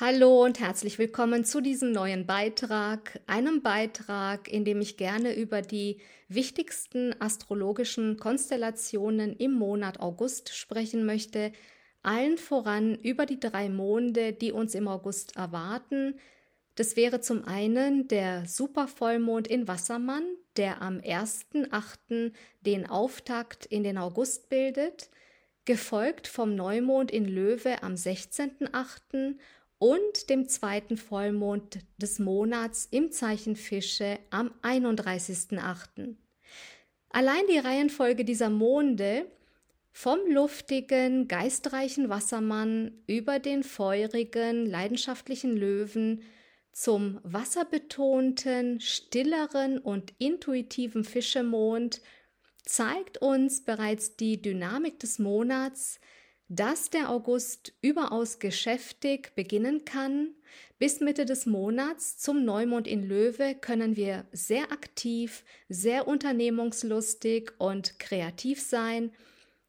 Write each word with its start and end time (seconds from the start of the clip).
Hallo 0.00 0.44
und 0.44 0.60
herzlich 0.60 0.96
willkommen 1.00 1.44
zu 1.44 1.60
diesem 1.60 1.90
neuen 1.90 2.24
Beitrag, 2.24 3.18
einem 3.26 3.62
Beitrag, 3.62 4.46
in 4.46 4.64
dem 4.64 4.80
ich 4.80 4.96
gerne 4.96 5.34
über 5.34 5.60
die 5.60 5.98
wichtigsten 6.28 7.20
astrologischen 7.20 8.16
Konstellationen 8.16 9.34
im 9.34 9.54
Monat 9.54 9.98
August 9.98 10.54
sprechen 10.54 11.04
möchte, 11.04 11.50
allen 12.04 12.38
voran 12.38 12.94
über 12.94 13.26
die 13.26 13.40
drei 13.40 13.68
Monde, 13.68 14.32
die 14.32 14.52
uns 14.52 14.76
im 14.76 14.86
August 14.86 15.34
erwarten. 15.34 16.14
Das 16.76 16.94
wäre 16.94 17.20
zum 17.20 17.44
einen 17.44 18.06
der 18.06 18.46
Supervollmond 18.46 19.48
in 19.48 19.66
Wassermann, 19.66 20.22
der 20.56 20.80
am 20.80 20.98
1.8. 20.98 22.32
den 22.60 22.88
Auftakt 22.88 23.66
in 23.66 23.82
den 23.82 23.98
August 23.98 24.48
bildet, 24.48 25.10
gefolgt 25.64 26.28
vom 26.28 26.54
Neumond 26.54 27.10
in 27.10 27.24
Löwe 27.24 27.82
am 27.82 27.94
16.8 27.94 29.34
und 29.78 30.28
dem 30.28 30.48
zweiten 30.48 30.96
Vollmond 30.96 31.78
des 31.98 32.18
Monats 32.18 32.88
im 32.90 33.12
Zeichen 33.12 33.56
Fische 33.56 34.18
am 34.30 34.50
31.8. 34.62 36.16
Allein 37.10 37.46
die 37.50 37.58
Reihenfolge 37.58 38.24
dieser 38.24 38.50
Monde 38.50 39.26
vom 39.92 40.18
luftigen, 40.30 41.26
geistreichen 41.26 42.08
Wassermann 42.08 42.92
über 43.06 43.38
den 43.38 43.62
feurigen, 43.62 44.66
leidenschaftlichen 44.66 45.56
Löwen 45.56 46.22
zum 46.72 47.18
wasserbetonten, 47.24 48.80
stilleren 48.80 49.78
und 49.78 50.12
intuitiven 50.18 51.02
Fischemond 51.02 52.00
zeigt 52.64 53.18
uns 53.18 53.64
bereits 53.64 54.16
die 54.16 54.40
Dynamik 54.40 55.00
des 55.00 55.18
Monats, 55.18 55.98
dass 56.48 56.88
der 56.88 57.10
August 57.10 57.74
überaus 57.82 58.38
geschäftig 58.38 59.34
beginnen 59.34 59.84
kann. 59.84 60.34
Bis 60.78 61.00
Mitte 61.00 61.26
des 61.26 61.44
Monats 61.44 62.18
zum 62.18 62.44
Neumond 62.44 62.86
in 62.86 63.02
Löwe 63.02 63.54
können 63.54 63.96
wir 63.96 64.26
sehr 64.32 64.72
aktiv, 64.72 65.44
sehr 65.68 66.08
unternehmungslustig 66.08 67.52
und 67.58 67.98
kreativ 67.98 68.60
sein, 68.60 69.12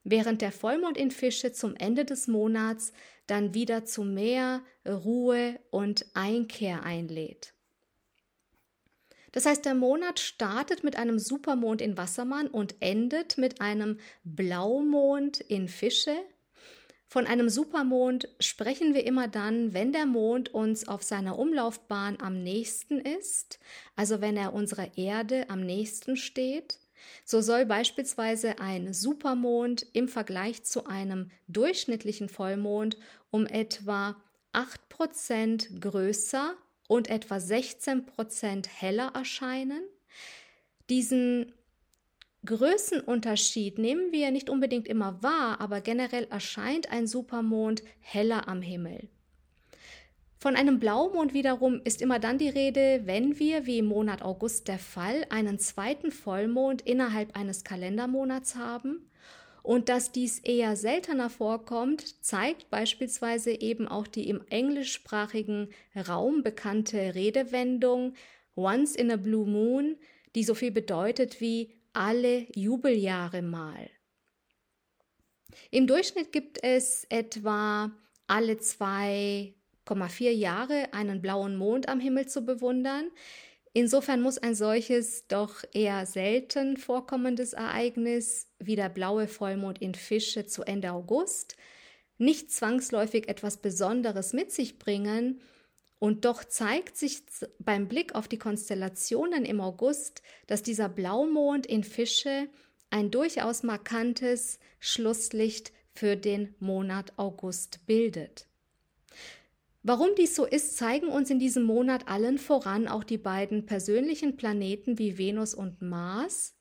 während 0.03 0.41
der 0.41 0.51
Vollmond 0.51 0.97
in 0.97 1.11
Fische 1.11 1.51
zum 1.51 1.75
Ende 1.75 2.05
des 2.05 2.27
Monats 2.27 2.93
dann 3.27 3.53
wieder 3.53 3.85
zu 3.85 4.03
mehr 4.03 4.61
Ruhe 4.87 5.59
und 5.71 6.05
Einkehr 6.13 6.83
einlädt. 6.83 7.53
Das 9.31 9.45
heißt, 9.45 9.65
der 9.65 9.75
Monat 9.75 10.19
startet 10.19 10.83
mit 10.83 10.95
einem 10.95 11.19
Supermond 11.19 11.81
in 11.81 11.97
Wassermann 11.97 12.47
und 12.47 12.75
endet 12.79 13.37
mit 13.37 13.61
einem 13.61 13.99
Blaumond 14.23 15.39
in 15.41 15.67
Fische, 15.67 16.15
von 17.11 17.25
einem 17.25 17.49
Supermond 17.49 18.29
sprechen 18.39 18.93
wir 18.93 19.03
immer 19.03 19.27
dann, 19.27 19.73
wenn 19.73 19.91
der 19.91 20.05
Mond 20.05 20.53
uns 20.53 20.87
auf 20.87 21.01
seiner 21.01 21.39
Umlaufbahn 21.39 22.17
am 22.21 22.43
nächsten 22.43 22.99
ist, 22.99 23.57
also 23.95 24.21
wenn 24.21 24.37
er 24.37 24.53
unserer 24.53 24.95
Erde 24.95 25.49
am 25.49 25.61
nächsten 25.61 26.17
steht. 26.17 26.77
So 27.25 27.41
soll 27.41 27.65
beispielsweise 27.65 28.59
ein 28.59 28.93
Supermond 28.93 29.87
im 29.93 30.07
Vergleich 30.07 30.63
zu 30.65 30.85
einem 30.85 31.31
durchschnittlichen 31.47 32.29
Vollmond 32.29 32.95
um 33.31 33.47
etwa 33.47 34.15
8% 34.53 35.79
größer 35.79 36.53
und 36.87 37.09
etwa 37.09 37.37
16% 37.37 38.67
heller 38.67 39.13
erscheinen. 39.15 39.81
Diesen 40.91 41.53
Größenunterschied 42.45 43.77
nehmen 43.77 44.11
wir 44.11 44.31
nicht 44.31 44.49
unbedingt 44.49 44.87
immer 44.87 45.21
wahr, 45.21 45.59
aber 45.59 45.81
generell 45.81 46.25
erscheint 46.29 46.91
ein 46.91 47.05
Supermond 47.05 47.83
heller 47.99 48.47
am 48.47 48.61
Himmel. 48.61 49.09
Von 50.41 50.55
einem 50.55 50.79
Blaumond 50.79 51.33
wiederum 51.33 51.81
ist 51.83 52.01
immer 52.01 52.17
dann 52.17 52.37
die 52.37 52.47
Rede, 52.47 53.01
wenn 53.03 53.39
wir, 53.39 53.65
wie 53.65 53.79
im 53.79 53.87
Monat 53.87 54.21
August 54.21 54.69
der 54.69 54.79
Fall, 54.79 55.25
einen 55.29 55.59
zweiten 55.59 56.11
Vollmond 56.11 56.81
innerhalb 56.81 57.35
eines 57.35 57.65
Kalendermonats 57.65 58.55
haben. 58.55 59.09
Und 59.61 59.89
dass 59.89 60.13
dies 60.13 60.39
eher 60.39 60.77
seltener 60.77 61.29
vorkommt, 61.29 62.23
zeigt 62.23 62.69
beispielsweise 62.69 63.51
eben 63.51 63.89
auch 63.89 64.07
die 64.07 64.29
im 64.29 64.41
englischsprachigen 64.49 65.71
Raum 66.07 66.41
bekannte 66.41 67.15
Redewendung 67.15 68.13
Once 68.55 68.95
in 68.95 69.11
a 69.11 69.17
Blue 69.17 69.45
Moon, 69.45 69.97
die 70.35 70.45
so 70.45 70.53
viel 70.53 70.71
bedeutet 70.71 71.41
wie 71.41 71.78
alle 71.93 72.47
Jubeljahre 72.55 73.41
mal. 73.41 73.89
Im 75.71 75.87
Durchschnitt 75.87 76.31
gibt 76.31 76.63
es 76.63 77.05
etwa 77.09 77.91
alle 78.27 78.53
2,4 78.53 80.29
Jahre 80.29 80.93
einen 80.93 81.21
blauen 81.21 81.55
Mond 81.55 81.89
am 81.89 81.99
Himmel 81.99 82.27
zu 82.27 82.45
bewundern. 82.45 83.09
Insofern 83.73 84.21
muss 84.21 84.37
ein 84.37 84.55
solches 84.55 85.27
doch 85.27 85.63
eher 85.73 86.05
selten 86.05 86.77
vorkommendes 86.77 87.53
Ereignis 87.53 88.47
wie 88.59 88.75
der 88.75 88.89
blaue 88.89 89.27
Vollmond 89.27 89.79
in 89.79 89.95
Fische 89.95 90.45
zu 90.45 90.63
Ende 90.63 90.91
August 90.91 91.55
nicht 92.19 92.51
zwangsläufig 92.51 93.27
etwas 93.27 93.57
Besonderes 93.57 94.33
mit 94.33 94.51
sich 94.51 94.77
bringen, 94.77 95.41
und 95.99 96.23
doch 96.25 96.43
zeigt 96.45 96.97
sich 96.97 97.23
beim 97.59 97.87
Blick 97.87 98.15
auf 98.15 98.27
die 98.27 98.39
Konstellationen 98.39 99.45
im 99.45 99.59
August, 99.61 100.21
dass 100.47 100.63
dieser 100.63 100.89
Blaumond 100.89 101.65
in 101.65 101.83
Fische 101.83 102.47
ein 102.89 103.11
durchaus 103.11 103.63
markantes 103.63 104.59
Schlusslicht 104.79 105.73
für 105.93 106.15
den 106.15 106.55
Monat 106.59 107.13
August 107.17 107.85
bildet. 107.85 108.47
Warum 109.83 110.09
dies 110.17 110.35
so 110.35 110.45
ist, 110.45 110.77
zeigen 110.77 111.07
uns 111.07 111.29
in 111.29 111.39
diesem 111.39 111.63
Monat 111.63 112.07
allen 112.07 112.37
voran 112.37 112.87
auch 112.87 113.03
die 113.03 113.17
beiden 113.17 113.65
persönlichen 113.65 114.37
Planeten 114.37 114.99
wie 114.99 115.17
Venus 115.17 115.53
und 115.53 115.81
Mars, 115.81 116.55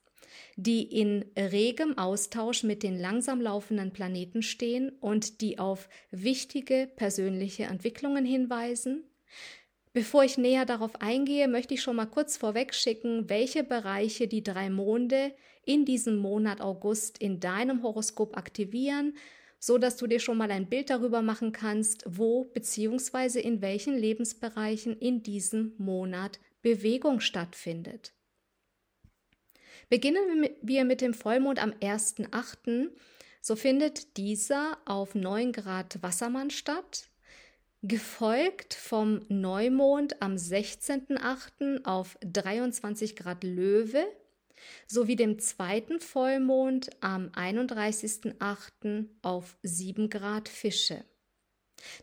die 0.56 0.82
in 0.82 1.24
regem 1.36 1.98
Austausch 1.98 2.62
mit 2.62 2.82
den 2.82 2.98
langsam 2.98 3.40
laufenden 3.40 3.92
Planeten 3.92 4.42
stehen 4.42 4.90
und 5.00 5.40
die 5.40 5.58
auf 5.58 5.88
wichtige 6.10 6.88
persönliche 6.94 7.64
Entwicklungen 7.64 8.24
hinweisen, 8.24 9.04
Bevor 9.92 10.22
ich 10.22 10.38
näher 10.38 10.64
darauf 10.64 11.00
eingehe, 11.00 11.48
möchte 11.48 11.74
ich 11.74 11.82
schon 11.82 11.96
mal 11.96 12.06
kurz 12.06 12.36
vorweg 12.36 12.74
schicken, 12.74 13.28
welche 13.28 13.64
Bereiche 13.64 14.28
die 14.28 14.42
drei 14.42 14.70
Monde 14.70 15.34
in 15.64 15.84
diesem 15.84 16.16
Monat 16.16 16.60
August 16.60 17.18
in 17.18 17.40
deinem 17.40 17.82
Horoskop 17.82 18.36
aktivieren, 18.36 19.16
so 19.58 19.76
dass 19.76 19.96
du 19.96 20.06
dir 20.06 20.20
schon 20.20 20.38
mal 20.38 20.50
ein 20.50 20.68
Bild 20.68 20.90
darüber 20.90 21.20
machen 21.22 21.52
kannst, 21.52 22.04
wo 22.06 22.44
bzw. 22.44 23.40
in 23.40 23.60
welchen 23.60 23.96
Lebensbereichen 23.96 24.96
in 24.98 25.22
diesem 25.22 25.72
Monat 25.78 26.38
Bewegung 26.62 27.20
stattfindet. 27.20 28.12
Beginnen 29.88 30.48
wir 30.62 30.84
mit 30.84 31.00
dem 31.00 31.14
Vollmond 31.14 31.62
am 31.62 31.72
1.8. 31.72 32.90
So 33.40 33.56
findet 33.56 34.16
dieser 34.16 34.78
auf 34.84 35.14
9 35.14 35.52
Grad 35.52 36.02
Wassermann 36.02 36.50
statt 36.50 37.08
gefolgt 37.82 38.74
vom 38.74 39.20
Neumond 39.28 40.20
am 40.20 40.34
16.8. 40.34 41.84
auf 41.84 42.18
23 42.22 43.14
Grad 43.14 43.44
Löwe 43.44 44.04
sowie 44.86 45.14
dem 45.14 45.38
zweiten 45.38 46.00
Vollmond 46.00 46.90
am 47.00 47.28
31.8. 47.28 49.06
auf 49.22 49.56
7 49.62 50.10
Grad 50.10 50.48
Fische. 50.48 51.04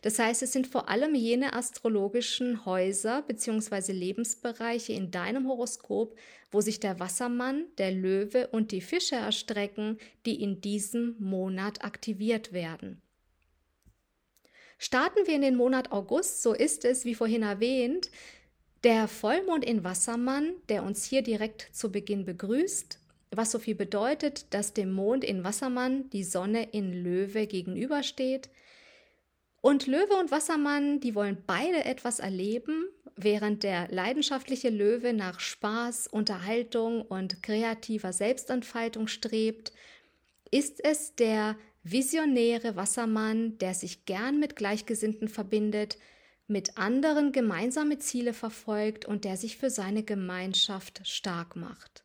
Das 0.00 0.18
heißt, 0.18 0.42
es 0.42 0.52
sind 0.54 0.66
vor 0.66 0.88
allem 0.88 1.14
jene 1.14 1.52
astrologischen 1.52 2.64
Häuser 2.64 3.20
bzw. 3.22 3.92
Lebensbereiche 3.92 4.94
in 4.94 5.10
deinem 5.10 5.46
Horoskop, 5.46 6.16
wo 6.50 6.62
sich 6.62 6.80
der 6.80 6.98
Wassermann, 6.98 7.66
der 7.76 7.92
Löwe 7.92 8.46
und 8.48 8.72
die 8.72 8.80
Fische 8.80 9.16
erstrecken, 9.16 9.98
die 10.24 10.42
in 10.42 10.62
diesem 10.62 11.16
Monat 11.18 11.84
aktiviert 11.84 12.54
werden. 12.54 13.02
Starten 14.78 15.26
wir 15.26 15.34
in 15.34 15.42
den 15.42 15.56
Monat 15.56 15.92
August, 15.92 16.42
so 16.42 16.52
ist 16.52 16.84
es, 16.84 17.04
wie 17.04 17.14
vorhin 17.14 17.42
erwähnt, 17.42 18.10
der 18.84 19.08
Vollmond 19.08 19.64
in 19.64 19.84
Wassermann, 19.84 20.52
der 20.68 20.82
uns 20.82 21.04
hier 21.04 21.22
direkt 21.22 21.68
zu 21.72 21.90
Beginn 21.90 22.24
begrüßt, 22.24 23.00
was 23.30 23.50
so 23.50 23.58
viel 23.58 23.74
bedeutet, 23.74 24.52
dass 24.54 24.74
dem 24.74 24.92
Mond 24.92 25.24
in 25.24 25.44
Wassermann 25.44 26.08
die 26.10 26.24
Sonne 26.24 26.68
in 26.72 26.92
Löwe 26.92 27.46
gegenübersteht. 27.46 28.50
Und 29.60 29.86
Löwe 29.86 30.14
und 30.20 30.30
Wassermann, 30.30 31.00
die 31.00 31.14
wollen 31.14 31.42
beide 31.46 31.84
etwas 31.84 32.20
erleben, 32.20 32.86
während 33.16 33.62
der 33.62 33.88
leidenschaftliche 33.88 34.68
Löwe 34.68 35.12
nach 35.12 35.40
Spaß, 35.40 36.06
Unterhaltung 36.06 37.02
und 37.02 37.42
kreativer 37.42 38.12
Selbstentfaltung 38.12 39.08
strebt, 39.08 39.72
ist 40.50 40.84
es 40.84 41.14
der 41.16 41.56
visionäre 41.90 42.76
Wassermann, 42.76 43.58
der 43.58 43.74
sich 43.74 44.04
gern 44.06 44.40
mit 44.40 44.56
Gleichgesinnten 44.56 45.28
verbindet, 45.28 45.98
mit 46.48 46.78
anderen 46.78 47.32
gemeinsame 47.32 47.98
Ziele 47.98 48.32
verfolgt 48.32 49.04
und 49.04 49.24
der 49.24 49.36
sich 49.36 49.56
für 49.56 49.70
seine 49.70 50.02
Gemeinschaft 50.02 51.06
stark 51.06 51.56
macht. 51.56 52.04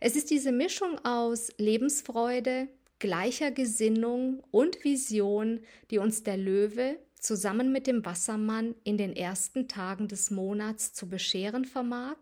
Es 0.00 0.16
ist 0.16 0.30
diese 0.30 0.52
Mischung 0.52 0.98
aus 1.04 1.50
Lebensfreude, 1.58 2.68
gleicher 2.98 3.50
Gesinnung 3.50 4.42
und 4.50 4.84
Vision, 4.84 5.60
die 5.90 5.98
uns 5.98 6.22
der 6.22 6.36
Löwe 6.36 6.98
zusammen 7.18 7.72
mit 7.72 7.86
dem 7.86 8.04
Wassermann 8.04 8.74
in 8.84 8.98
den 8.98 9.14
ersten 9.14 9.68
Tagen 9.68 10.08
des 10.08 10.30
Monats 10.30 10.92
zu 10.92 11.08
bescheren 11.08 11.64
vermag? 11.64 12.16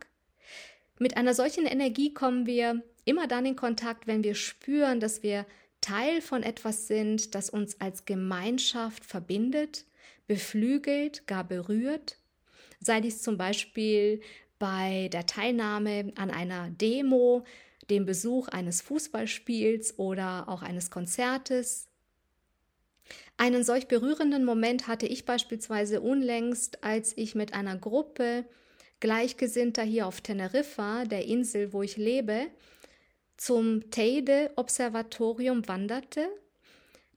Mit 0.98 1.16
einer 1.16 1.34
solchen 1.34 1.66
Energie 1.66 2.12
kommen 2.12 2.46
wir 2.46 2.82
immer 3.04 3.26
dann 3.26 3.46
in 3.46 3.56
Kontakt, 3.56 4.06
wenn 4.06 4.22
wir 4.22 4.34
spüren, 4.34 5.00
dass 5.00 5.22
wir 5.22 5.46
Teil 5.80 6.20
von 6.20 6.42
etwas 6.42 6.86
sind, 6.86 7.34
das 7.34 7.50
uns 7.50 7.80
als 7.80 8.04
Gemeinschaft 8.04 9.04
verbindet, 9.04 9.84
beflügelt, 10.26 11.26
gar 11.26 11.44
berührt. 11.44 12.18
Sei 12.80 13.00
dies 13.00 13.22
zum 13.22 13.36
Beispiel 13.36 14.20
bei 14.58 15.08
der 15.12 15.26
Teilnahme 15.26 16.12
an 16.16 16.30
einer 16.30 16.70
Demo, 16.70 17.44
dem 17.88 18.06
Besuch 18.06 18.48
eines 18.48 18.82
Fußballspiels 18.82 19.98
oder 19.98 20.48
auch 20.48 20.62
eines 20.62 20.90
Konzertes. 20.90 21.88
Einen 23.36 23.64
solch 23.64 23.88
berührenden 23.88 24.44
Moment 24.44 24.86
hatte 24.86 25.06
ich 25.06 25.24
beispielsweise 25.24 26.00
unlängst, 26.00 26.84
als 26.84 27.16
ich 27.16 27.34
mit 27.34 27.54
einer 27.54 27.76
Gruppe 27.76 28.44
Gleichgesinnter 29.00 29.82
hier 29.82 30.06
auf 30.06 30.20
Teneriffa, 30.20 31.04
der 31.04 31.24
Insel, 31.24 31.72
wo 31.72 31.82
ich 31.82 31.96
lebe, 31.96 32.48
zum 33.40 33.90
Teide 33.90 34.50
Observatorium 34.56 35.66
wanderte. 35.66 36.28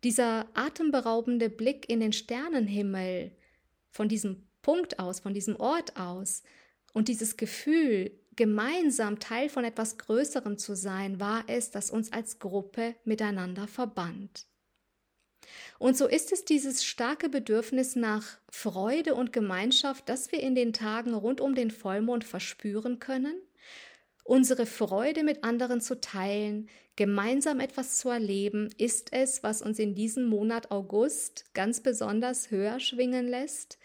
Dieser 0.05 0.47
atemberaubende 0.53 1.49
Blick 1.49 1.89
in 1.89 1.99
den 1.99 2.13
Sternenhimmel 2.13 3.31
von 3.89 4.07
diesem 4.07 4.47
Punkt 4.61 4.99
aus, 4.99 5.19
von 5.19 5.33
diesem 5.33 5.57
Ort 5.57 5.97
aus 5.97 6.43
und 6.93 7.09
dieses 7.09 7.35
Gefühl, 7.35 8.11
gemeinsam 8.37 9.19
Teil 9.19 9.49
von 9.49 9.65
etwas 9.65 9.97
Größerem 9.97 10.57
zu 10.57 10.77
sein, 10.77 11.19
war 11.19 11.43
es, 11.47 11.71
das 11.71 11.91
uns 11.91 12.13
als 12.13 12.39
Gruppe 12.39 12.95
miteinander 13.03 13.67
verband. 13.67 14.47
Und 15.77 15.97
so 15.97 16.07
ist 16.07 16.31
es 16.31 16.45
dieses 16.45 16.85
starke 16.85 17.27
Bedürfnis 17.27 17.97
nach 17.97 18.37
Freude 18.49 19.15
und 19.15 19.33
Gemeinschaft, 19.33 20.07
das 20.07 20.31
wir 20.31 20.39
in 20.39 20.55
den 20.55 20.71
Tagen 20.71 21.13
rund 21.13 21.41
um 21.41 21.53
den 21.53 21.69
Vollmond 21.69 22.23
verspüren 22.23 22.99
können, 22.99 23.35
unsere 24.23 24.65
Freude 24.65 25.23
mit 25.23 25.43
anderen 25.43 25.81
zu 25.81 25.99
teilen, 25.99 26.69
gemeinsam 26.95 27.59
etwas 27.59 27.97
zu 27.97 28.09
erleben, 28.09 28.69
ist 28.77 29.11
es, 29.11 29.43
was 29.43 29.61
uns 29.61 29.79
in 29.79 29.95
diesem 29.95 30.25
Monat 30.25 30.71
August 30.71 31.45
ganz 31.53 31.81
besonders 31.81 32.51
höher 32.51 32.79
schwingen 32.79 33.27
lässt, 33.27 33.77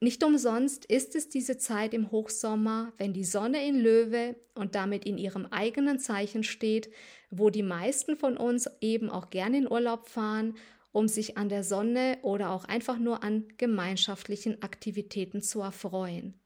nicht 0.00 0.22
umsonst 0.22 0.84
ist 0.84 1.16
es 1.16 1.28
diese 1.28 1.58
Zeit 1.58 1.92
im 1.92 2.12
Hochsommer, 2.12 2.92
wenn 2.98 3.12
die 3.12 3.24
Sonne 3.24 3.66
in 3.66 3.80
Löwe 3.80 4.36
und 4.54 4.76
damit 4.76 5.04
in 5.04 5.18
ihrem 5.18 5.46
eigenen 5.46 5.98
Zeichen 5.98 6.44
steht, 6.44 6.88
wo 7.30 7.50
die 7.50 7.64
meisten 7.64 8.16
von 8.16 8.36
uns 8.36 8.70
eben 8.80 9.10
auch 9.10 9.30
gerne 9.30 9.58
in 9.58 9.70
Urlaub 9.70 10.06
fahren, 10.06 10.54
um 10.92 11.08
sich 11.08 11.36
an 11.36 11.48
der 11.48 11.64
Sonne 11.64 12.18
oder 12.22 12.50
auch 12.50 12.64
einfach 12.64 12.98
nur 12.98 13.24
an 13.24 13.48
gemeinschaftlichen 13.56 14.62
Aktivitäten 14.62 15.42
zu 15.42 15.60
erfreuen. 15.62 16.38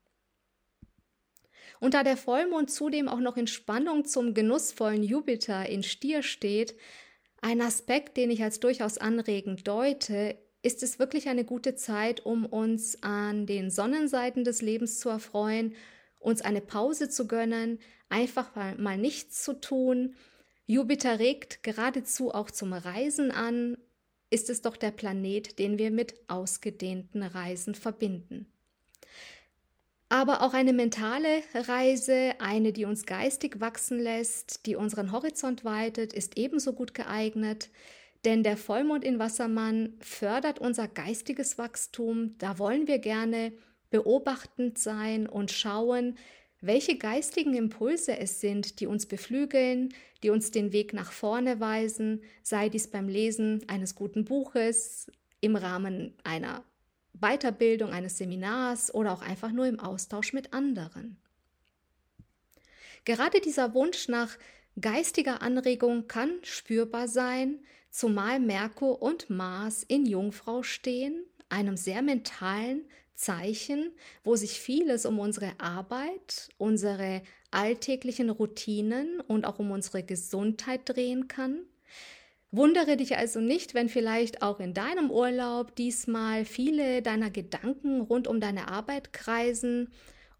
Und 1.83 1.95
da 1.95 2.05
der 2.05 2.17
Vollmond 2.17 2.71
zudem 2.71 3.09
auch 3.09 3.19
noch 3.19 3.37
in 3.37 3.49
Spannung 3.49 4.05
zum 4.05 4.35
genussvollen 4.35 5.03
Jupiter 5.03 5.69
in 5.69 5.83
Stier 5.83 6.23
steht, 6.23 6.77
ein 7.41 7.61
Aspekt, 7.61 8.17
den 8.17 8.31
ich 8.31 8.45
als 8.45 8.61
durchaus 8.61 8.99
anregend 8.99 9.67
deute, 9.67 10.39
ist 10.63 10.85
es 10.85 11.01
wirklich 11.01 11.29
eine 11.29 11.45
gute 11.45 11.75
Zeit, 11.75 12.25
um 12.25 12.47
uns 12.47 13.03
an 13.03 13.47
den 13.47 13.69
Sonnenseiten 13.69 14.45
des 14.45 14.63
Lebens 14.63 15.01
zu 15.01 15.09
erfreuen, 15.09 15.75
uns 16.21 16.41
eine 16.41 16.61
Pause 16.61 17.09
zu 17.09 17.27
gönnen, 17.27 17.81
einfach 18.09 18.55
mal, 18.79 18.97
nichts 18.97 19.43
zu 19.43 19.55
tun. 19.55 20.15
Jupiter 20.67 21.19
regt 21.19 21.65
geradezu 21.65 22.31
auch 22.31 22.53
zum 22.53 22.75
Reisen 22.75 23.33
an, 23.33 23.77
ist 24.31 24.51
es 24.51 24.63
doch 24.63 24.77
der 24.77 24.93
Planet, 24.93 25.59
den 25.59 25.79
wir 25.79 25.91
mit 25.91 26.15
ausgedehnten 26.29 27.25
Reisen 27.25 27.75
verbinden. 27.75 28.52
Aber 30.13 30.43
auch 30.43 30.53
eine 30.53 30.75
mentale 30.75 31.43
Reise, 31.55 32.35
eine, 32.39 32.75
die 32.75 32.85
uns 32.85 33.07
geistig 33.07 33.61
wachsen 33.61 33.99
lässt, 33.99 34.67
die 34.67 34.77
unseren 34.77 35.11
Horizont 35.11 35.65
weitet, 35.65 36.13
ist 36.13 36.37
ebenso 36.37 36.75
gut 36.75 36.93
geeignet. 36.93 37.71
Denn 38.27 38.43
der 38.43 38.59
Vollmond 38.59 39.05
in 39.05 39.19
Wassermann 39.19 39.95
fördert 40.01 40.59
unser 40.59 40.87
geistiges 40.87 41.57
Wachstum. 41.57 42.37
Da 42.37 42.59
wollen 42.59 42.89
wir 42.89 42.99
gerne 42.99 43.55
beobachtend 43.89 44.77
sein 44.77 45.27
und 45.27 45.51
schauen, 45.51 46.19
welche 46.61 46.99
geistigen 46.99 47.55
Impulse 47.55 48.19
es 48.19 48.39
sind, 48.39 48.81
die 48.81 48.87
uns 48.87 49.07
beflügeln, 49.07 49.95
die 50.23 50.29
uns 50.29 50.51
den 50.51 50.75
Weg 50.75 50.93
nach 50.93 51.11
vorne 51.11 51.59
weisen, 51.59 52.23
sei 52.43 52.69
dies 52.69 52.87
beim 52.87 53.09
Lesen 53.09 53.65
eines 53.67 53.95
guten 53.95 54.27
Buches, 54.27 55.11
im 55.41 55.57
Rahmen 55.57 56.13
einer 56.23 56.65
Weiterbildung, 57.15 57.91
eines 57.91 58.19
Seminars 58.19 58.93
oder 58.95 59.13
auch 59.13 59.23
einfach 59.23 59.53
nur 59.53 59.67
im 59.67 59.81
Austausch 59.81 60.33
mit 60.33 60.53
anderen. 60.53 61.17
Gerade 63.05 63.41
dieser 63.41 63.75
Wunsch 63.75 64.09
nach 64.09 64.39
geistiger 64.81 65.43
Anregung 65.43 66.07
kann 66.09 66.39
spürbar 66.43 67.09
sein, 67.09 67.61
zumal 67.91 68.41
Merkur 68.41 69.03
und 69.03 69.29
Mars 69.29 69.83
in 69.83 70.07
Jungfrau 70.07 70.63
stehen, 70.63 71.25
einem 71.49 71.77
sehr 71.77 72.03
mentalen 72.03 72.85
Zeichen, 73.15 73.93
wo 74.25 74.37
sich 74.37 74.59
vieles 74.59 75.05
um 75.05 75.19
unsere 75.19 75.53
Arbeit, 75.59 76.49
unsere 76.59 77.23
alltäglichen 77.51 78.31
Routinen 78.31 79.21
und 79.21 79.45
auch 79.45 79.59
um 79.59 79.71
unsere 79.71 80.03
Gesundheit 80.03 80.81
drehen 80.89 81.29
kann. 81.29 81.61
Wundere 82.55 82.99
dich 82.99 83.17
also 83.17 83.41
nicht, 83.41 83.73
wenn 83.73 83.89
vielleicht 83.89 84.43
auch 84.43 84.61
in 84.61 84.75
deinem 84.75 85.11
Urlaub 85.11 85.75
diesmal 85.75 86.45
viele 86.45 87.01
deiner 87.01 87.31
Gedanken 87.31 88.03
rund 88.03 88.29
um 88.29 88.41
deine 88.41 88.69
Arbeit 88.69 89.15
kreisen 89.15 89.89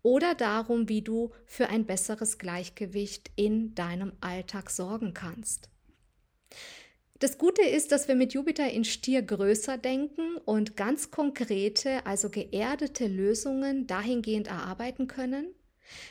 oder 0.03 0.35
darum, 0.35 0.91
wie 0.91 1.01
du 1.01 1.31
für 1.47 1.71
ein 1.71 1.87
besseres 1.87 2.37
Gleichgewicht 2.37 3.31
in 3.37 3.75
deinem 3.75 4.13
Alltag 4.21 4.69
sorgen 4.69 5.15
kannst. 5.15 5.71
Das 7.19 7.39
Gute 7.39 7.63
ist, 7.63 7.93
dass 7.93 8.09
wir 8.09 8.15
mit 8.15 8.35
Jupiter 8.35 8.69
in 8.69 8.85
Stier 8.85 9.23
größer 9.23 9.79
denken 9.79 10.37
und 10.45 10.77
ganz 10.77 11.11
konkrete, 11.11 12.05
also 12.05 12.29
geerdete 12.29 13.07
Lösungen 13.07 13.87
dahingehend 13.87 14.49
erarbeiten 14.49 15.07
können. 15.07 15.47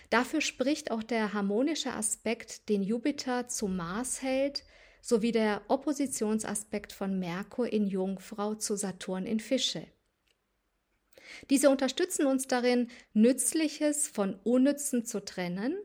Dafür 0.09 0.41
spricht 0.41 0.89
auch 0.89 1.03
der 1.03 1.33
harmonische 1.33 1.93
Aspekt, 1.93 2.69
den 2.69 2.81
Jupiter 2.81 3.47
zu 3.47 3.67
Mars 3.67 4.23
hält, 4.23 4.63
sowie 5.01 5.31
der 5.31 5.61
Oppositionsaspekt 5.67 6.93
von 6.93 7.19
Merkur 7.19 7.71
in 7.71 7.87
Jungfrau 7.87 8.55
zu 8.55 8.75
Saturn 8.75 9.25
in 9.25 9.39
Fische. 9.39 9.87
Diese 11.49 11.69
unterstützen 11.69 12.25
uns 12.25 12.47
darin, 12.47 12.89
Nützliches 13.13 14.07
von 14.07 14.35
Unnützen 14.43 15.05
zu 15.05 15.23
trennen 15.23 15.75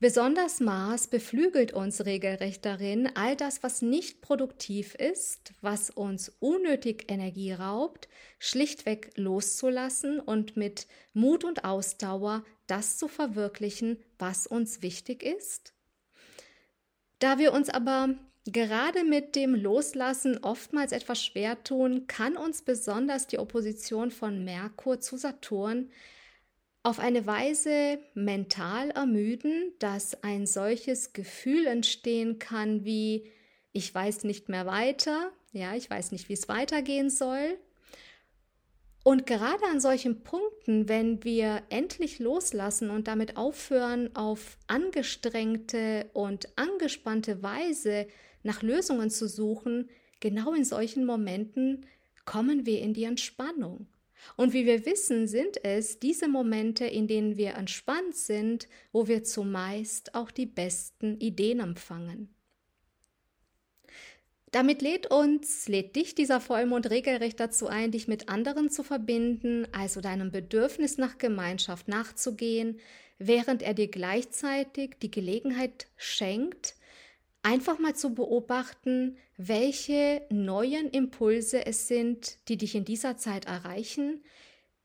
Besonders 0.00 0.60
Mars 0.60 1.08
beflügelt 1.08 1.72
uns 1.72 2.06
regelrecht 2.06 2.64
darin, 2.64 3.10
all 3.16 3.34
das, 3.34 3.64
was 3.64 3.82
nicht 3.82 4.20
produktiv 4.20 4.94
ist, 4.94 5.52
was 5.60 5.90
uns 5.90 6.32
unnötig 6.38 7.10
Energie 7.10 7.52
raubt, 7.52 8.08
schlichtweg 8.38 9.10
loszulassen 9.16 10.20
und 10.20 10.56
mit 10.56 10.86
Mut 11.14 11.42
und 11.42 11.64
Ausdauer 11.64 12.44
das 12.68 12.96
zu 12.96 13.08
verwirklichen, 13.08 13.98
was 14.20 14.46
uns 14.46 14.82
wichtig 14.82 15.24
ist. 15.24 15.74
Da 17.18 17.38
wir 17.38 17.52
uns 17.52 17.68
aber 17.68 18.14
gerade 18.44 19.04
mit 19.04 19.34
dem 19.34 19.54
Loslassen 19.54 20.38
oftmals 20.38 20.92
etwas 20.92 21.24
schwer 21.24 21.62
tun, 21.64 22.06
kann 22.06 22.36
uns 22.36 22.62
besonders 22.62 23.26
die 23.26 23.38
Opposition 23.38 24.10
von 24.10 24.44
Merkur 24.44 25.00
zu 25.00 25.16
Saturn 25.16 25.90
auf 26.82 27.00
eine 27.00 27.26
Weise 27.26 27.98
mental 28.14 28.90
ermüden, 28.90 29.72
dass 29.78 30.22
ein 30.22 30.46
solches 30.46 31.12
Gefühl 31.12 31.66
entstehen 31.66 32.38
kann 32.38 32.84
wie 32.84 33.30
ich 33.72 33.94
weiß 33.94 34.24
nicht 34.24 34.48
mehr 34.48 34.66
weiter, 34.66 35.30
ja, 35.52 35.74
ich 35.74 35.88
weiß 35.88 36.12
nicht, 36.12 36.28
wie 36.28 36.32
es 36.32 36.48
weitergehen 36.48 37.10
soll. 37.10 37.58
Und 39.08 39.24
gerade 39.24 39.64
an 39.64 39.80
solchen 39.80 40.22
Punkten, 40.22 40.86
wenn 40.86 41.24
wir 41.24 41.62
endlich 41.70 42.18
loslassen 42.18 42.90
und 42.90 43.08
damit 43.08 43.38
aufhören, 43.38 44.14
auf 44.14 44.58
angestrengte 44.66 46.10
und 46.12 46.50
angespannte 46.58 47.42
Weise 47.42 48.06
nach 48.42 48.60
Lösungen 48.62 49.08
zu 49.08 49.26
suchen, 49.26 49.88
genau 50.20 50.52
in 50.52 50.66
solchen 50.66 51.06
Momenten 51.06 51.86
kommen 52.26 52.66
wir 52.66 52.82
in 52.82 52.92
die 52.92 53.04
Entspannung. 53.04 53.86
Und 54.36 54.52
wie 54.52 54.66
wir 54.66 54.84
wissen, 54.84 55.26
sind 55.26 55.64
es 55.64 55.98
diese 55.98 56.28
Momente, 56.28 56.84
in 56.84 57.06
denen 57.06 57.38
wir 57.38 57.54
entspannt 57.54 58.14
sind, 58.14 58.68
wo 58.92 59.08
wir 59.08 59.24
zumeist 59.24 60.14
auch 60.14 60.30
die 60.30 60.44
besten 60.44 61.18
Ideen 61.18 61.60
empfangen. 61.60 62.28
Damit 64.50 64.80
lädt 64.80 65.10
uns, 65.10 65.68
lädt 65.68 65.94
dich 65.94 66.14
dieser 66.14 66.40
Vollmond 66.40 66.88
regelrecht 66.88 67.38
dazu 67.38 67.66
ein, 67.66 67.90
dich 67.90 68.08
mit 68.08 68.28
anderen 68.28 68.70
zu 68.70 68.82
verbinden, 68.82 69.66
also 69.72 70.00
deinem 70.00 70.30
Bedürfnis 70.30 70.96
nach 70.96 71.18
Gemeinschaft 71.18 71.88
nachzugehen, 71.88 72.80
während 73.18 73.62
er 73.62 73.74
dir 73.74 73.88
gleichzeitig 73.88 74.96
die 75.02 75.10
Gelegenheit 75.10 75.88
schenkt, 75.96 76.76
einfach 77.42 77.78
mal 77.78 77.94
zu 77.94 78.14
beobachten, 78.14 79.18
welche 79.36 80.22
neuen 80.30 80.90
Impulse 80.90 81.66
es 81.66 81.86
sind, 81.86 82.38
die 82.48 82.56
dich 82.56 82.74
in 82.74 82.84
dieser 82.84 83.16
Zeit 83.16 83.44
erreichen. 83.44 84.22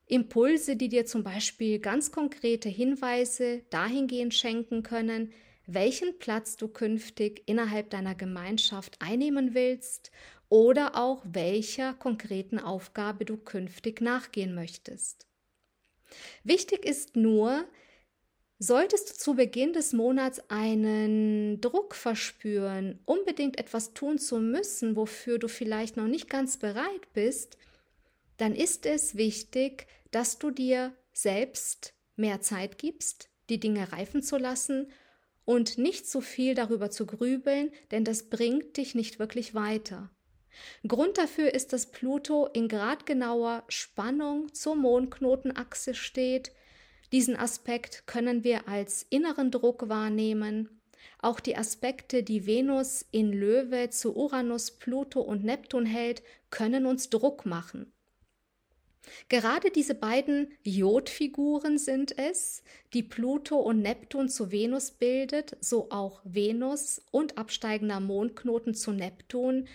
Impulse, 0.08 0.75
die 0.75 0.89
dir 0.89 1.05
zum 1.05 1.24
Beispiel 1.24 1.79
ganz 1.79 2.12
konkrete 2.12 2.70
Hinweise 2.70 3.63
dahingehend 3.70 4.34
schenken 4.34 4.84
können, 4.84 5.32
welchen 5.65 6.17
Platz 6.20 6.55
du 6.55 6.67
künftig 6.67 7.43
innerhalb 7.46 7.89
deiner 7.89 8.15
Gemeinschaft 8.15 8.98
einnehmen 9.00 9.53
willst 9.53 10.12
oder 10.50 10.96
auch 10.96 11.24
welcher 11.25 11.93
konkreten 11.93 12.60
Aufgabe 12.60 13.25
du 13.25 13.38
künftig 13.38 14.01
nachgehen 14.01 14.53
möchtest. 14.53 15.27
Wichtig 16.43 16.86
ist 16.86 17.15
nur, 17.15 17.65
Solltest 18.65 19.10
du 19.10 19.13
zu 19.15 19.34
Beginn 19.34 19.74
des 19.74 19.91
Monats 19.91 20.41
einen 20.50 21.60
Druck 21.60 21.96
verspüren, 21.96 22.98
unbedingt 23.03 23.60
etwas 23.60 23.93
tun 23.93 24.20
zu 24.20 24.39
müssen, 24.39 24.96
wofür 24.96 25.38
du 25.38 25.50
vielleicht 25.50 25.98
noch 25.98 26.08
nicht 26.08 26.29
ganz 26.29 26.55
bereit 26.55 27.12
bist, 27.12 27.58
dann 28.38 28.55
ist 28.55 28.86
es 28.86 29.15
wichtig, 29.15 29.88
dass 30.12 30.39
du 30.39 30.50
dir 30.50 30.96
selbst 31.12 31.93
mehr 32.15 32.39
Zeit 32.39 32.77
gibst, 32.77 33.27
die 33.50 33.60
Dinge 33.60 33.91
reifen 33.91 34.22
zu 34.24 34.38
lassen 34.38 34.88
und 35.45 35.77
nicht 35.77 36.07
zu 36.07 36.21
viel 36.21 36.55
darüber 36.55 36.89
zu 36.89 37.05
grübeln, 37.05 37.71
denn 37.91 38.03
das 38.03 38.29
bringt 38.29 38.77
dich 38.77 38.95
nicht 38.95 39.19
wirklich 39.19 39.53
weiter. 39.53 40.09
Grund 40.88 41.17
dafür 41.17 41.53
ist, 41.53 41.73
dass 41.73 41.91
Pluto 41.91 42.47
in 42.47 42.67
gradgenauer 42.67 43.63
Spannung 43.67 44.53
zur 44.53 44.75
Mondknotenachse 44.75 45.93
steht, 45.93 46.51
diesen 47.13 47.35
Aspekt 47.35 48.07
können 48.07 48.43
wir 48.43 48.67
als 48.67 49.05
inneren 49.09 49.51
Druck 49.51 49.88
wahrnehmen. 49.88 50.81
Auch 51.19 51.39
die 51.39 51.55
Aspekte, 51.55 52.23
die 52.23 52.47
Venus 52.47 53.05
in 53.12 53.31
Löwe 53.31 53.91
zu 53.91 54.15
Uranus, 54.15 54.71
Pluto 54.71 55.21
und 55.21 55.43
Neptun 55.43 55.85
hält, 55.85 56.23
können 56.50 56.88
uns 56.88 57.12
Druck 57.12 57.45
machen. 57.45 57.92
Gerade 59.29 59.72
diese 59.72 59.95
beiden 59.95 60.53
Jodfiguren 60.63 61.77
sind 61.77 62.17
es, 62.17 62.63
die 62.93 63.03
Pluto 63.03 63.57
und 63.57 63.81
Neptun 63.81 64.29
zu 64.29 64.51
Venus 64.51 64.91
bildet, 64.91 65.57
so 65.60 65.89
auch 65.91 66.22
Venus 66.24 67.01
und 67.12 67.38
absteigender 67.38 68.00
Mondknoten 68.00 68.74
zu 68.74 68.91
Neptun, 68.91 69.67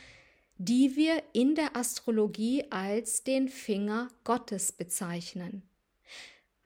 die 0.56 0.96
wir 0.96 1.22
in 1.32 1.54
der 1.54 1.76
Astrologie 1.76 2.64
als 2.70 3.22
den 3.22 3.48
Finger 3.48 4.08
Gottes 4.24 4.72
bezeichnen. 4.72 5.62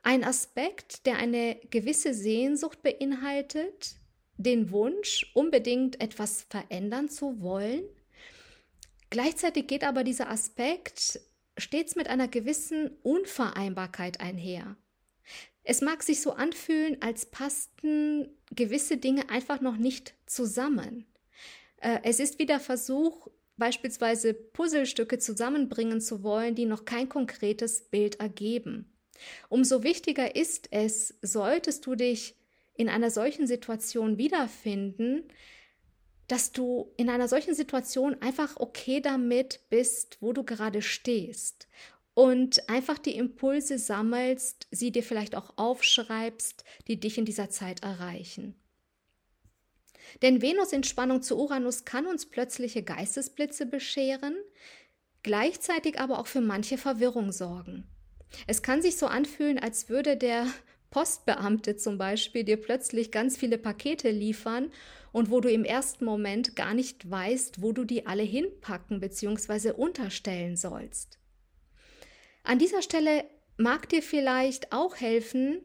Ein 0.02 0.24
Aspekt, 0.24 1.06
der 1.06 1.18
eine 1.18 1.56
gewisse 1.70 2.14
Sehnsucht 2.14 2.82
beinhaltet, 2.82 3.96
den 4.36 4.70
Wunsch, 4.70 5.30
unbedingt 5.34 6.00
etwas 6.00 6.42
verändern 6.42 7.08
zu 7.08 7.40
wollen. 7.40 7.84
Gleichzeitig 9.10 9.66
geht 9.66 9.84
aber 9.84 10.04
dieser 10.04 10.30
Aspekt 10.30 11.20
stets 11.62 11.96
mit 11.96 12.08
einer 12.08 12.28
gewissen 12.28 12.90
Unvereinbarkeit 13.02 14.20
einher. 14.20 14.76
Es 15.64 15.80
mag 15.80 16.02
sich 16.02 16.20
so 16.20 16.32
anfühlen, 16.32 17.00
als 17.00 17.26
passten 17.26 18.28
gewisse 18.54 18.96
Dinge 18.96 19.30
einfach 19.30 19.60
noch 19.60 19.76
nicht 19.76 20.14
zusammen. 20.26 21.06
Äh, 21.78 22.00
es 22.02 22.18
ist 22.20 22.38
wie 22.38 22.46
der 22.46 22.60
Versuch, 22.60 23.28
beispielsweise 23.56 24.34
Puzzlestücke 24.34 25.18
zusammenbringen 25.18 26.00
zu 26.00 26.22
wollen, 26.22 26.54
die 26.54 26.66
noch 26.66 26.84
kein 26.84 27.08
konkretes 27.08 27.82
Bild 27.82 28.18
ergeben. 28.18 28.92
Umso 29.48 29.84
wichtiger 29.84 30.34
ist 30.34 30.68
es, 30.72 31.14
solltest 31.22 31.86
du 31.86 31.94
dich 31.94 32.34
in 32.74 32.88
einer 32.88 33.10
solchen 33.10 33.46
Situation 33.46 34.18
wiederfinden, 34.18 35.24
dass 36.32 36.50
du 36.50 36.90
in 36.96 37.10
einer 37.10 37.28
solchen 37.28 37.54
Situation 37.54 38.16
einfach 38.22 38.56
okay 38.56 39.02
damit 39.02 39.60
bist, 39.68 40.16
wo 40.22 40.32
du 40.32 40.44
gerade 40.44 40.80
stehst 40.80 41.68
und 42.14 42.70
einfach 42.70 42.96
die 42.96 43.18
Impulse 43.18 43.78
sammelst, 43.78 44.66
sie 44.70 44.92
dir 44.92 45.02
vielleicht 45.02 45.34
auch 45.34 45.58
aufschreibst, 45.58 46.64
die 46.88 46.98
dich 46.98 47.18
in 47.18 47.26
dieser 47.26 47.50
Zeit 47.50 47.82
erreichen. 47.82 48.54
Denn 50.22 50.40
Venus 50.40 50.72
in 50.72 50.84
Spannung 50.84 51.20
zu 51.20 51.36
Uranus 51.36 51.84
kann 51.84 52.06
uns 52.06 52.24
plötzliche 52.24 52.82
Geistesblitze 52.82 53.66
bescheren, 53.66 54.34
gleichzeitig 55.22 56.00
aber 56.00 56.18
auch 56.18 56.28
für 56.28 56.40
manche 56.40 56.78
Verwirrung 56.78 57.30
sorgen. 57.30 57.86
Es 58.46 58.62
kann 58.62 58.80
sich 58.80 58.96
so 58.96 59.04
anfühlen, 59.04 59.58
als 59.58 59.90
würde 59.90 60.16
der 60.16 60.46
Postbeamte 60.92 61.76
zum 61.76 61.98
Beispiel 61.98 62.44
dir 62.44 62.58
plötzlich 62.58 63.10
ganz 63.10 63.36
viele 63.36 63.58
Pakete 63.58 64.10
liefern 64.10 64.70
und 65.10 65.30
wo 65.30 65.40
du 65.40 65.50
im 65.50 65.64
ersten 65.64 66.04
Moment 66.04 66.54
gar 66.54 66.74
nicht 66.74 67.10
weißt, 67.10 67.60
wo 67.60 67.72
du 67.72 67.84
die 67.84 68.06
alle 68.06 68.22
hinpacken 68.22 69.00
bzw. 69.00 69.72
unterstellen 69.72 70.56
sollst. 70.56 71.18
An 72.44 72.60
dieser 72.60 72.82
Stelle 72.82 73.24
mag 73.56 73.88
dir 73.88 74.02
vielleicht 74.02 74.72
auch 74.72 74.96
helfen, 74.96 75.62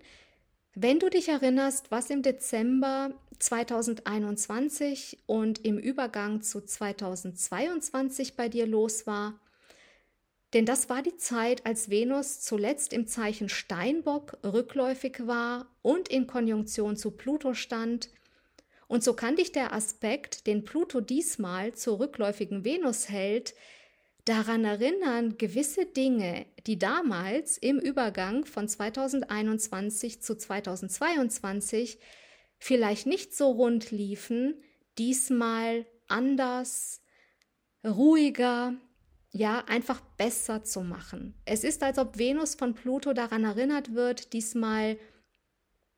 wenn 0.73 0.99
du 0.99 1.09
dich 1.09 1.27
erinnerst, 1.27 1.91
was 1.91 2.09
im 2.09 2.21
Dezember 2.21 3.11
2021 3.39 5.19
und 5.25 5.65
im 5.65 5.77
Übergang 5.77 6.41
zu 6.41 6.61
2022 6.61 8.35
bei 8.35 8.47
dir 8.47 8.65
los 8.65 9.07
war, 9.07 9.39
denn 10.53 10.65
das 10.65 10.89
war 10.89 11.01
die 11.01 11.17
Zeit, 11.17 11.65
als 11.65 11.89
Venus 11.89 12.39
zuletzt 12.41 12.93
im 12.93 13.07
Zeichen 13.07 13.49
Steinbock 13.49 14.37
rückläufig 14.43 15.27
war 15.27 15.67
und 15.81 16.07
in 16.07 16.25
Konjunktion 16.25 16.95
zu 16.95 17.11
Pluto 17.11 17.53
stand. 17.53 18.09
Und 18.87 19.03
so 19.03 19.13
kann 19.13 19.35
dich 19.35 19.51
der 19.51 19.73
Aspekt, 19.73 20.47
den 20.47 20.63
Pluto 20.63 21.01
diesmal 21.01 21.73
zur 21.73 21.99
rückläufigen 21.99 22.63
Venus 22.63 23.09
hält, 23.09 23.53
daran 24.23 24.63
erinnern, 24.63 25.37
gewisse 25.37 25.85
Dinge, 25.85 26.45
die 26.65 26.79
damals 26.79 27.57
im 27.57 27.79
Übergang 27.79 28.45
von 28.45 28.67
2021 28.67 30.21
zu 30.21 30.37
2022 30.37 31.99
vielleicht 32.57 33.05
nicht 33.05 33.35
so 33.35 33.51
rund 33.51 33.91
liefen, 33.91 34.61
diesmal 34.97 35.85
anders, 36.07 37.01
ruhiger, 37.85 38.73
ja, 39.37 39.63
einfach 39.67 40.01
besser 40.17 40.63
zu 40.63 40.81
machen. 40.81 41.35
Es 41.45 41.63
ist, 41.63 41.83
als 41.83 41.99
ob 41.99 42.17
Venus 42.17 42.55
von 42.55 42.73
Pluto 42.73 43.13
daran 43.13 43.43
erinnert 43.43 43.93
wird, 43.93 44.33
diesmal 44.33 44.97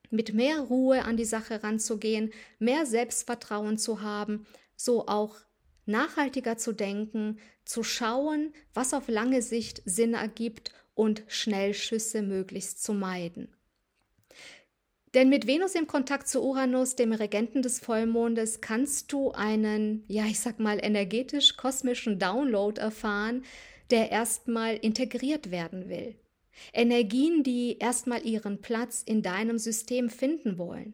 mit 0.10 0.34
mehr 0.34 0.60
Ruhe 0.60 1.03
an 1.05 1.15
die 1.15 1.25
Sache 1.25 1.63
ranzugehen, 1.63 2.34
mehr 2.58 2.86
Selbstvertrauen 2.86 3.77
zu 3.77 4.01
haben, 4.01 4.46
so 4.75 5.08
auch 5.08 5.38
nachhaltiger 5.86 6.58
zu 6.58 6.74
denken, 6.74 7.39
zu 7.63 7.84
schauen, 7.84 8.53
was 8.74 8.93
auf 8.93 9.08
lange 9.08 9.41
Sicht 9.41 9.81
Sinn 9.86 10.15
ergibt 10.15 10.74
und 10.93 11.24
Schnellschüsse 11.27 12.22
möglichst 12.22 12.84
zu 12.84 12.93
meiden. 12.93 13.55
Denn 15.13 15.30
mit 15.30 15.48
Venus 15.48 15.74
im 15.74 15.88
Kontakt 15.88 16.28
zu 16.28 16.44
Uranus, 16.44 16.96
dem 16.96 17.12
Regenten 17.12 17.63
des 17.63 17.80
Vollmondes, 17.80 18.62
kannst 18.62 19.12
du 19.12 19.32
einen, 19.32 20.04
ja, 20.08 20.25
ich 20.25 20.39
sag 20.39 20.60
mal, 20.60 20.78
energetisch-kosmischen 20.80 22.20
Download 22.20 22.80
erfahren, 22.80 23.44
der 23.89 24.12
erstmal 24.12 24.75
integriert 24.75 25.50
werden 25.50 25.89
will. 25.89 26.16
Energien, 26.74 27.42
die 27.42 27.78
erstmal 27.80 28.25
ihren 28.25 28.62
Platz 28.62 29.01
in 29.04 29.24
deinem 29.24 29.58
System 29.58 30.10
finden 30.10 30.58
wollen. 30.58 30.94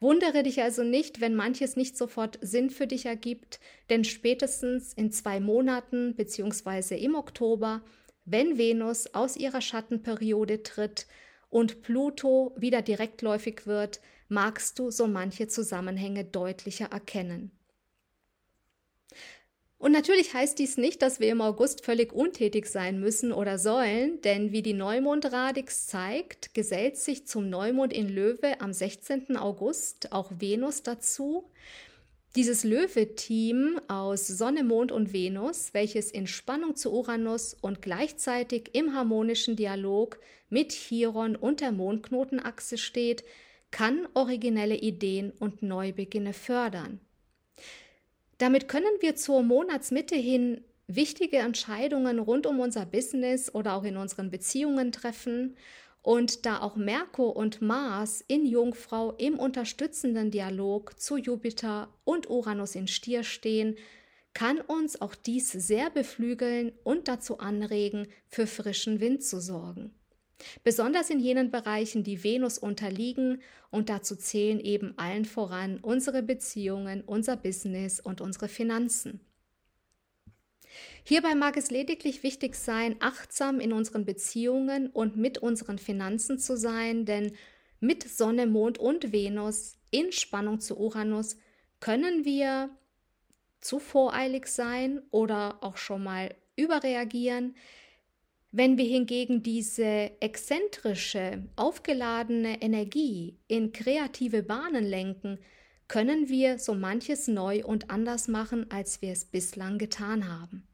Wundere 0.00 0.42
dich 0.42 0.62
also 0.62 0.82
nicht, 0.82 1.20
wenn 1.20 1.34
manches 1.34 1.76
nicht 1.76 1.98
sofort 1.98 2.38
Sinn 2.40 2.70
für 2.70 2.86
dich 2.86 3.04
ergibt, 3.04 3.60
denn 3.90 4.04
spätestens 4.04 4.94
in 4.94 5.12
zwei 5.12 5.40
Monaten 5.40 6.14
bzw. 6.14 6.96
im 6.96 7.14
Oktober, 7.14 7.82
wenn 8.24 8.56
Venus 8.56 9.08
aus 9.14 9.36
ihrer 9.36 9.60
Schattenperiode 9.60 10.62
tritt, 10.62 11.06
und 11.50 11.82
Pluto 11.82 12.54
wieder 12.56 12.82
direktläufig 12.82 13.66
wird, 13.66 14.00
magst 14.28 14.78
du 14.78 14.90
so 14.90 15.06
manche 15.06 15.48
Zusammenhänge 15.48 16.24
deutlicher 16.24 16.86
erkennen. 16.86 17.50
Und 19.78 19.92
natürlich 19.92 20.32
heißt 20.32 20.58
dies 20.58 20.78
nicht, 20.78 21.02
dass 21.02 21.20
wir 21.20 21.30
im 21.30 21.42
August 21.42 21.84
völlig 21.84 22.12
untätig 22.12 22.66
sein 22.66 22.98
müssen 22.98 23.30
oder 23.30 23.58
sollen, 23.58 24.20
denn 24.22 24.50
wie 24.50 24.62
die 24.62 24.72
Neumondradix 24.72 25.86
zeigt, 25.86 26.54
gesellt 26.54 26.96
sich 26.96 27.26
zum 27.26 27.50
Neumond 27.50 27.92
in 27.92 28.08
Löwe 28.08 28.60
am 28.60 28.72
16. 28.72 29.36
August 29.36 30.12
auch 30.12 30.32
Venus 30.38 30.82
dazu. 30.82 31.50
Dieses 32.36 32.64
Löwe-Team 32.64 33.80
aus 33.88 34.26
Sonne, 34.26 34.62
Mond 34.62 34.92
und 34.92 35.14
Venus, 35.14 35.72
welches 35.72 36.10
in 36.10 36.26
Spannung 36.26 36.76
zu 36.76 36.92
Uranus 36.92 37.56
und 37.58 37.80
gleichzeitig 37.80 38.74
im 38.74 38.92
harmonischen 38.92 39.56
Dialog 39.56 40.20
mit 40.50 40.72
Chiron 40.72 41.34
und 41.34 41.62
der 41.62 41.72
Mondknotenachse 41.72 42.76
steht, 42.76 43.24
kann 43.70 44.06
originelle 44.12 44.76
Ideen 44.76 45.32
und 45.38 45.62
Neubeginne 45.62 46.34
fördern. 46.34 47.00
Damit 48.36 48.68
können 48.68 48.84
wir 49.00 49.16
zur 49.16 49.42
Monatsmitte 49.42 50.14
hin 50.14 50.60
wichtige 50.88 51.38
Entscheidungen 51.38 52.18
rund 52.18 52.46
um 52.46 52.60
unser 52.60 52.84
Business 52.84 53.54
oder 53.54 53.72
auch 53.72 53.84
in 53.84 53.96
unseren 53.96 54.30
Beziehungen 54.30 54.92
treffen 54.92 55.56
Und 56.06 56.46
da 56.46 56.60
auch 56.60 56.76
Merkur 56.76 57.34
und 57.34 57.62
Mars 57.62 58.22
in 58.28 58.46
Jungfrau 58.46 59.14
im 59.14 59.40
unterstützenden 59.40 60.30
Dialog 60.30 61.00
zu 61.00 61.16
Jupiter 61.16 61.88
und 62.04 62.30
Uranus 62.30 62.76
in 62.76 62.86
Stier 62.86 63.24
stehen, 63.24 63.74
kann 64.32 64.60
uns 64.60 65.00
auch 65.00 65.16
dies 65.16 65.50
sehr 65.50 65.90
beflügeln 65.90 66.70
und 66.84 67.08
dazu 67.08 67.40
anregen, 67.40 68.06
für 68.28 68.46
frischen 68.46 69.00
Wind 69.00 69.24
zu 69.24 69.40
sorgen. 69.40 69.96
Besonders 70.62 71.10
in 71.10 71.18
jenen 71.18 71.50
Bereichen, 71.50 72.04
die 72.04 72.22
Venus 72.22 72.56
unterliegen, 72.56 73.42
und 73.72 73.88
dazu 73.88 74.14
zählen 74.14 74.60
eben 74.60 74.96
allen 74.98 75.24
voran 75.24 75.80
unsere 75.82 76.22
Beziehungen, 76.22 77.02
unser 77.02 77.36
Business 77.36 77.98
und 77.98 78.20
unsere 78.20 78.46
Finanzen. 78.46 79.25
Hierbei 81.04 81.34
mag 81.34 81.56
es 81.56 81.70
lediglich 81.70 82.22
wichtig 82.22 82.54
sein, 82.54 82.96
achtsam 83.00 83.60
in 83.60 83.72
unseren 83.72 84.04
Beziehungen 84.04 84.88
und 84.88 85.16
mit 85.16 85.38
unseren 85.38 85.78
Finanzen 85.78 86.38
zu 86.38 86.56
sein, 86.56 87.04
denn 87.04 87.32
mit 87.80 88.02
Sonne, 88.02 88.46
Mond 88.46 88.78
und 88.78 89.12
Venus 89.12 89.76
in 89.90 90.12
Spannung 90.12 90.60
zu 90.60 90.78
Uranus 90.78 91.36
können 91.80 92.24
wir 92.24 92.70
zu 93.60 93.78
voreilig 93.78 94.46
sein 94.46 95.02
oder 95.10 95.62
auch 95.62 95.76
schon 95.76 96.02
mal 96.02 96.34
überreagieren. 96.56 97.54
Wenn 98.52 98.78
wir 98.78 98.86
hingegen 98.86 99.42
diese 99.42 100.10
exzentrische, 100.20 101.44
aufgeladene 101.56 102.62
Energie 102.62 103.38
in 103.48 103.72
kreative 103.72 104.42
Bahnen 104.42 104.84
lenken, 104.84 105.38
können 105.88 106.28
wir 106.28 106.58
so 106.58 106.74
manches 106.74 107.28
neu 107.28 107.64
und 107.64 107.90
anders 107.90 108.28
machen, 108.28 108.70
als 108.70 109.02
wir 109.02 109.12
es 109.12 109.24
bislang 109.24 109.78
getan 109.78 110.28
haben. 110.28 110.66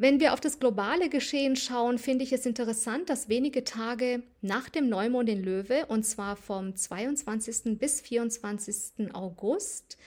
Wenn 0.00 0.20
wir 0.20 0.32
auf 0.32 0.40
das 0.40 0.60
globale 0.60 1.08
Geschehen 1.08 1.56
schauen, 1.56 1.98
finde 1.98 2.22
ich 2.22 2.32
es 2.32 2.46
interessant, 2.46 3.10
dass 3.10 3.28
wenige 3.28 3.64
Tage 3.64 4.22
nach 4.40 4.68
dem 4.68 4.88
Neumond 4.88 5.28
in 5.28 5.42
Löwe, 5.42 5.86
und 5.86 6.04
zwar 6.04 6.36
vom 6.36 6.76
22. 6.76 7.76
bis 7.78 8.00
24. 8.00 9.12
August, 9.12 9.98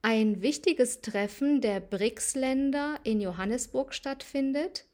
ein 0.00 0.40
wichtiges 0.40 1.02
Treffen 1.02 1.60
der 1.60 1.80
BRICS-Länder 1.80 3.00
in 3.04 3.20
Johannesburg 3.20 3.92
stattfindet. 3.92 4.87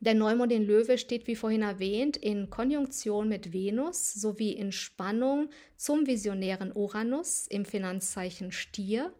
Der 0.00 0.14
Neumond 0.14 0.52
in 0.52 0.64
Löwe 0.64 0.96
steht, 0.96 1.26
wie 1.26 1.34
vorhin 1.34 1.62
erwähnt, 1.62 2.16
in 2.16 2.50
Konjunktion 2.50 3.28
mit 3.28 3.52
Venus 3.52 4.14
sowie 4.14 4.52
in 4.52 4.70
Spannung 4.70 5.50
zum 5.76 6.06
visionären 6.06 6.70
Uranus 6.72 7.48
im 7.48 7.64
Finanzzeichen 7.64 8.52
Stier, 8.52 9.12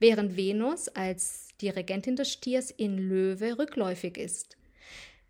während 0.00 0.36
Venus 0.36 0.88
als 0.88 1.48
die 1.60 1.68
Regentin 1.68 2.16
des 2.16 2.32
Stiers 2.32 2.72
in 2.72 2.98
Löwe 2.98 3.56
rückläufig 3.56 4.18
ist. 4.18 4.56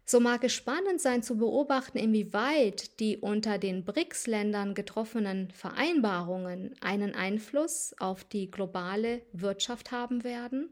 So 0.06 0.18
mag 0.18 0.44
es 0.44 0.54
spannend 0.54 1.00
sein 1.00 1.22
zu 1.22 1.36
beobachten, 1.36 1.98
inwieweit 1.98 2.98
die 3.00 3.18
unter 3.18 3.58
den 3.58 3.84
BRICS-Ländern 3.84 4.74
getroffenen 4.74 5.50
Vereinbarungen 5.50 6.74
einen 6.80 7.14
Einfluss 7.14 7.94
auf 7.98 8.24
die 8.24 8.50
globale 8.50 9.20
Wirtschaft 9.32 9.90
haben 9.90 10.24
werden, 10.24 10.70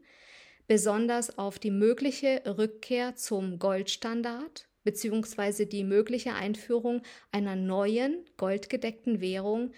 besonders 0.67 1.39
auf 1.39 1.59
die 1.59 1.71
mögliche 1.71 2.43
Rückkehr 2.47 3.17
zum 3.17 3.59
Goldstandard 3.59 4.69
bzw. 4.85 5.67
die 5.67 5.85
mögliche 5.85 6.35
Einführung 6.35 7.03
einer 7.33 7.57
neuen 7.57 8.25
goldgedeckten 8.37 9.21
Währung, 9.21 9.73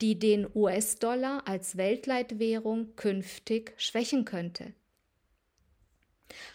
die 0.00 0.18
den 0.18 0.46
US-Dollar 0.54 1.46
als 1.46 1.76
Weltleitwährung 1.76 2.94
künftig 2.96 3.74
schwächen 3.76 4.24
könnte. 4.24 4.72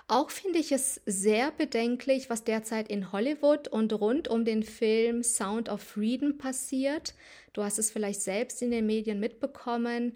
Auch 0.07 0.29
finde 0.29 0.59
ich 0.59 0.71
es 0.71 1.01
sehr 1.05 1.51
bedenklich, 1.51 2.29
was 2.29 2.43
derzeit 2.43 2.89
in 2.89 3.11
Hollywood 3.11 3.67
und 3.67 3.91
rund 3.93 4.27
um 4.27 4.45
den 4.45 4.63
Film 4.63 5.23
Sound 5.23 5.69
of 5.69 5.81
Freedom 5.81 6.37
passiert. 6.37 7.13
Du 7.53 7.63
hast 7.63 7.77
es 7.77 7.91
vielleicht 7.91 8.21
selbst 8.21 8.61
in 8.61 8.71
den 8.71 8.85
Medien 8.85 9.19
mitbekommen, 9.19 10.15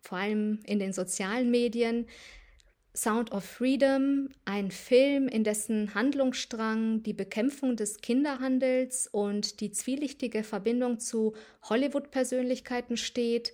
vor 0.00 0.18
allem 0.18 0.60
in 0.64 0.78
den 0.78 0.92
sozialen 0.92 1.50
Medien. 1.50 2.06
Sound 2.94 3.32
of 3.32 3.44
Freedom, 3.44 4.28
ein 4.44 4.70
Film, 4.70 5.28
in 5.28 5.44
dessen 5.44 5.94
Handlungsstrang 5.94 7.02
die 7.02 7.12
Bekämpfung 7.12 7.76
des 7.76 7.98
Kinderhandels 7.98 9.06
und 9.06 9.60
die 9.60 9.70
zwielichtige 9.70 10.42
Verbindung 10.42 10.98
zu 10.98 11.34
Hollywood-Persönlichkeiten 11.62 12.96
steht. 12.96 13.52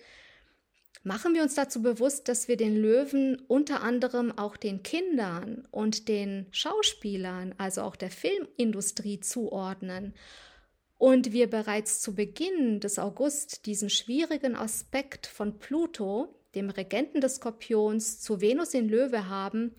Machen 1.03 1.35
wir 1.35 1.42
uns 1.42 1.55
dazu 1.55 1.83
bewusst, 1.83 2.29
dass 2.29 2.49
wir 2.49 2.57
den 2.57 2.77
Löwen 2.77 3.40
unter 3.46 3.83
anderem 3.83 4.37
auch 4.37 4.57
den 4.57 4.83
Kindern 4.83 5.68
und 5.70 6.09
den 6.09 6.46
Schauspielern, 6.51 7.55
also 7.59 7.83
auch 7.83 7.96
der 7.96 8.11
Filmindustrie 8.11 9.20
zuordnen 9.20 10.14
und 10.99 11.33
wir 11.33 11.49
bereits 11.49 12.01
zu 12.01 12.14
Beginn 12.14 12.81
des 12.81 12.99
August 12.99 13.66
diesen 13.66 13.90
schwierigen 13.90 14.57
Aspekt 14.57 15.27
von 15.27 15.59
Pluto, 15.59 16.35
dem 16.57 16.71
Regenten 16.71 17.21
des 17.21 17.37
Skorpions, 17.37 18.21
zu 18.21 18.40
Venus 18.40 18.75
in 18.75 18.88
Löwe 18.88 19.29
haben, 19.29 19.75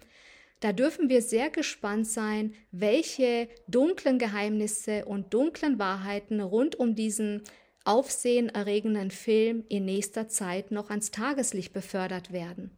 da 0.59 0.71
dürfen 0.71 1.09
wir 1.09 1.21
sehr 1.21 1.49
gespannt 1.49 2.07
sein, 2.07 2.53
welche 2.71 3.47
dunklen 3.67 4.17
Geheimnisse 4.17 5.05
und 5.05 5.33
dunklen 5.33 5.77
Wahrheiten 5.77 6.39
rund 6.39 6.79
um 6.79 6.95
diesen 6.95 7.43
aufsehenerregenden 7.83 9.11
Film 9.11 9.63
in 9.69 9.85
nächster 9.85 10.27
Zeit 10.27 10.71
noch 10.71 10.89
ans 10.89 11.11
Tageslicht 11.11 11.73
befördert 11.73 12.31
werden. 12.31 12.71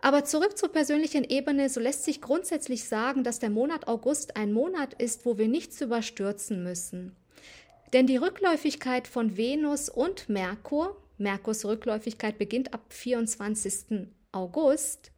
Aber 0.00 0.24
zurück 0.24 0.58
zur 0.58 0.70
persönlichen 0.70 1.24
Ebene, 1.24 1.70
so 1.70 1.80
lässt 1.80 2.04
sich 2.04 2.20
grundsätzlich 2.20 2.84
sagen, 2.84 3.24
dass 3.24 3.38
der 3.38 3.48
Monat 3.48 3.88
August 3.88 4.36
ein 4.36 4.52
Monat 4.52 4.92
ist, 4.94 5.24
wo 5.24 5.38
wir 5.38 5.48
nichts 5.48 5.80
überstürzen 5.80 6.62
müssen. 6.62 7.16
Denn 7.94 8.06
die 8.06 8.18
Rückläufigkeit 8.18 9.08
von 9.08 9.38
Venus 9.38 9.88
und 9.88 10.28
Merkur 10.28 11.00
Merkurs 11.24 11.64
Rückläufigkeit 11.64 12.38
beginnt 12.38 12.72
ab 12.72 12.84
24. 12.90 14.06
August, 14.30 15.10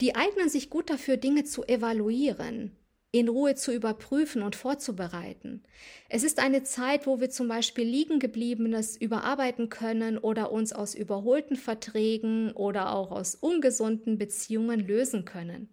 die 0.00 0.16
eignen 0.16 0.48
sich 0.48 0.68
gut 0.68 0.90
dafür, 0.90 1.16
Dinge 1.16 1.44
zu 1.44 1.64
evaluieren, 1.64 2.76
in 3.12 3.28
Ruhe 3.28 3.54
zu 3.54 3.72
überprüfen 3.72 4.42
und 4.42 4.56
vorzubereiten. 4.56 5.62
Es 6.08 6.22
ist 6.22 6.38
eine 6.38 6.64
Zeit, 6.64 7.06
wo 7.06 7.20
wir 7.20 7.30
zum 7.30 7.48
Beispiel 7.48 7.84
Liegengebliebenes 7.84 8.96
überarbeiten 8.96 9.68
können 9.68 10.18
oder 10.18 10.50
uns 10.52 10.72
aus 10.72 10.94
überholten 10.94 11.56
Verträgen 11.56 12.52
oder 12.52 12.92
auch 12.92 13.12
aus 13.12 13.36
ungesunden 13.36 14.18
Beziehungen 14.18 14.80
lösen 14.80 15.24
können. 15.24 15.72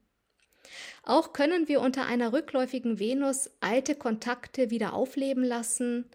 Auch 1.03 1.33
können 1.33 1.67
wir 1.67 1.81
unter 1.81 2.05
einer 2.05 2.31
rückläufigen 2.31 2.97
Venus 2.97 3.49
alte 3.59 3.95
Kontakte 3.95 4.69
wieder 4.69 4.93
aufleben 4.93 5.43
lassen, 5.43 6.05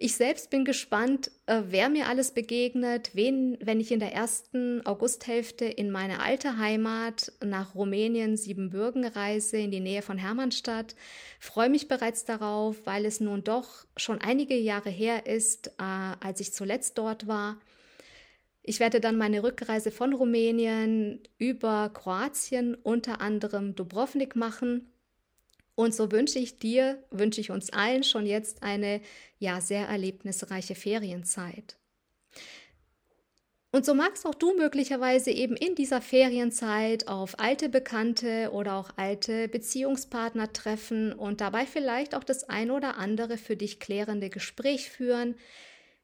ich 0.00 0.16
selbst 0.16 0.50
bin 0.50 0.64
gespannt, 0.64 1.30
äh, 1.46 1.62
wer 1.68 1.88
mir 1.88 2.06
alles 2.06 2.30
begegnet, 2.30 3.10
wen, 3.14 3.58
wenn 3.60 3.80
ich 3.80 3.90
in 3.90 3.98
der 3.98 4.12
ersten 4.12 4.84
Augusthälfte 4.86 5.64
in 5.64 5.90
meine 5.90 6.20
alte 6.20 6.56
Heimat 6.56 7.32
nach 7.44 7.74
Rumänien 7.74 8.36
Siebenbürgen 8.36 9.04
reise, 9.04 9.56
in 9.56 9.70
die 9.72 9.80
Nähe 9.80 10.02
von 10.02 10.16
Hermannstadt. 10.16 10.94
Freue 11.40 11.68
mich 11.68 11.88
bereits 11.88 12.24
darauf, 12.24 12.76
weil 12.84 13.04
es 13.06 13.20
nun 13.20 13.42
doch 13.42 13.86
schon 13.96 14.20
einige 14.20 14.56
Jahre 14.56 14.90
her 14.90 15.26
ist, 15.26 15.68
äh, 15.78 15.82
als 16.20 16.40
ich 16.40 16.52
zuletzt 16.52 16.96
dort 16.96 17.26
war. 17.26 17.58
Ich 18.62 18.80
werde 18.80 19.00
dann 19.00 19.16
meine 19.16 19.42
Rückreise 19.42 19.90
von 19.90 20.12
Rumänien 20.12 21.22
über 21.38 21.90
Kroatien, 21.92 22.74
unter 22.74 23.20
anderem 23.20 23.74
Dubrovnik 23.74 24.36
machen 24.36 24.86
und 25.78 25.94
so 25.94 26.10
wünsche 26.10 26.40
ich 26.40 26.58
dir, 26.58 27.00
wünsche 27.12 27.40
ich 27.40 27.52
uns 27.52 27.70
allen 27.70 28.02
schon 28.02 28.26
jetzt 28.26 28.64
eine 28.64 29.00
ja 29.38 29.60
sehr 29.60 29.86
erlebnisreiche 29.86 30.74
Ferienzeit. 30.74 31.76
Und 33.70 33.86
so 33.86 33.94
magst 33.94 34.26
auch 34.26 34.34
du 34.34 34.56
möglicherweise 34.56 35.30
eben 35.30 35.54
in 35.54 35.76
dieser 35.76 36.00
Ferienzeit 36.00 37.06
auf 37.06 37.38
alte 37.38 37.68
Bekannte 37.68 38.50
oder 38.52 38.74
auch 38.74 38.90
alte 38.96 39.46
Beziehungspartner 39.46 40.52
treffen 40.52 41.12
und 41.12 41.40
dabei 41.40 41.64
vielleicht 41.64 42.16
auch 42.16 42.24
das 42.24 42.48
ein 42.48 42.72
oder 42.72 42.96
andere 42.96 43.38
für 43.38 43.54
dich 43.54 43.78
klärende 43.78 44.30
Gespräch 44.30 44.90
führen. 44.90 45.36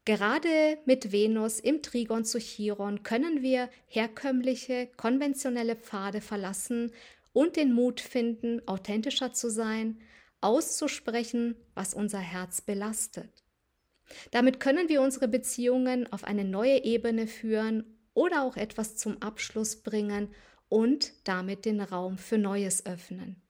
Gerade 0.05 0.79
mit 0.85 1.11
Venus 1.11 1.59
im 1.59 1.83
Trigon 1.83 2.25
zu 2.25 2.39
Chiron 2.39 3.03
können 3.03 3.43
wir 3.43 3.69
herkömmliche, 3.89 4.89
konventionelle 4.97 5.75
Pfade 5.75 6.21
verlassen 6.21 6.93
und 7.35 7.57
den 7.57 7.75
Mut 7.75 8.01
finden, 8.01 8.67
authentischer 8.67 9.35
zu 9.35 9.51
sein, 9.51 9.99
auszusprechen, 10.41 11.57
was 11.75 11.93
unser 11.93 12.21
Herz 12.21 12.63
belastet. 12.63 13.45
Damit 14.31 14.61
können 14.61 14.89
wir 14.89 15.03
unsere 15.03 15.29
Beziehungen 15.29 16.11
auf 16.13 16.25
eine 16.25 16.45
neue 16.45 16.85
Ebene 16.85 17.27
führen 17.27 17.85
oder 18.15 18.43
auch 18.43 18.57
etwas 18.57 18.97
zum 18.97 19.21
Abschluss 19.21 19.77
bringen 19.77 20.29
und 20.69 21.13
damit 21.25 21.65
den 21.65 21.81
Raum 21.81 22.17
für 22.17 22.39
Neues 22.39 22.87
öffnen. 22.87 23.43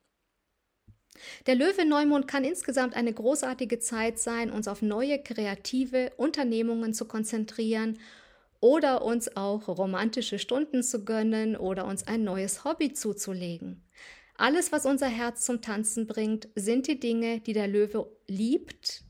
Der 1.46 1.54
Löwe-Neumond 1.54 2.26
kann 2.26 2.44
insgesamt 2.44 2.96
eine 2.96 3.12
großartige 3.12 3.78
Zeit 3.78 4.18
sein, 4.18 4.50
uns 4.50 4.66
auf 4.66 4.82
neue 4.82 5.22
kreative 5.22 6.12
Unternehmungen 6.16 6.94
zu 6.94 7.04
konzentrieren 7.04 7.98
oder 8.64 9.04
uns 9.04 9.36
auch 9.36 9.68
romantische 9.68 10.38
Stunden 10.38 10.82
zu 10.82 11.04
gönnen 11.04 11.54
oder 11.54 11.84
uns 11.84 12.06
ein 12.06 12.24
neues 12.24 12.64
Hobby 12.64 12.94
zuzulegen. 12.94 13.82
Alles, 14.38 14.72
was 14.72 14.86
unser 14.86 15.06
Herz 15.06 15.44
zum 15.44 15.60
Tanzen 15.60 16.06
bringt, 16.06 16.48
sind 16.54 16.86
die 16.86 16.98
Dinge, 16.98 17.40
die 17.40 17.52
der 17.52 17.68
Löwe 17.68 18.10
liebt. 18.26 19.04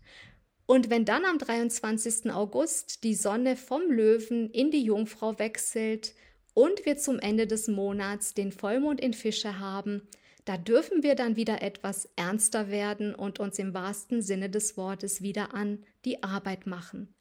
Und 0.67 0.91
wenn 0.91 1.05
dann 1.05 1.25
am 1.25 1.39
23. 1.39 2.33
August 2.33 3.05
die 3.05 3.15
Sonne 3.15 3.55
vom 3.55 3.93
Löwen 3.93 4.51
in 4.51 4.73
die 4.73 4.83
Jungfrau 4.83 5.39
wechselt 5.39 6.15
und 6.53 6.85
wir 6.85 6.97
zum 6.97 7.21
Ende 7.21 7.47
des 7.47 7.69
Monats 7.69 8.35
den 8.35 8.51
Vollmond 8.51 9.01
in 9.01 9.13
Fische 9.13 9.61
haben, 9.61 10.03
da 10.47 10.57
dürfen 10.57 11.05
wir 11.05 11.15
dann 11.15 11.37
wieder 11.37 11.63
etwas 11.63 12.09
ernster 12.17 12.71
werden 12.71 13.15
und 13.15 13.39
uns 13.39 13.61
im 13.61 13.73
wahrsten 13.73 14.21
Sinne 14.21 14.51
des 14.51 14.77
Wortes 14.77 15.23
wieder 15.23 15.55
an 15.55 15.85
die 16.05 16.25
Arbeit 16.25 16.67
machen. 16.67 17.15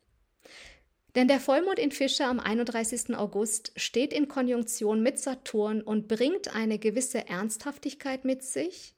Denn 1.15 1.27
der 1.27 1.39
Vollmond 1.39 1.77
in 1.77 1.91
Fische 1.91 2.25
am 2.25 2.39
31. 2.39 3.15
August 3.15 3.71
steht 3.75 4.13
in 4.13 4.27
Konjunktion 4.27 5.03
mit 5.03 5.19
Saturn 5.19 5.81
und 5.81 6.07
bringt 6.07 6.55
eine 6.55 6.79
gewisse 6.79 7.27
Ernsthaftigkeit 7.27 8.25
mit 8.25 8.43
sich. 8.43 8.95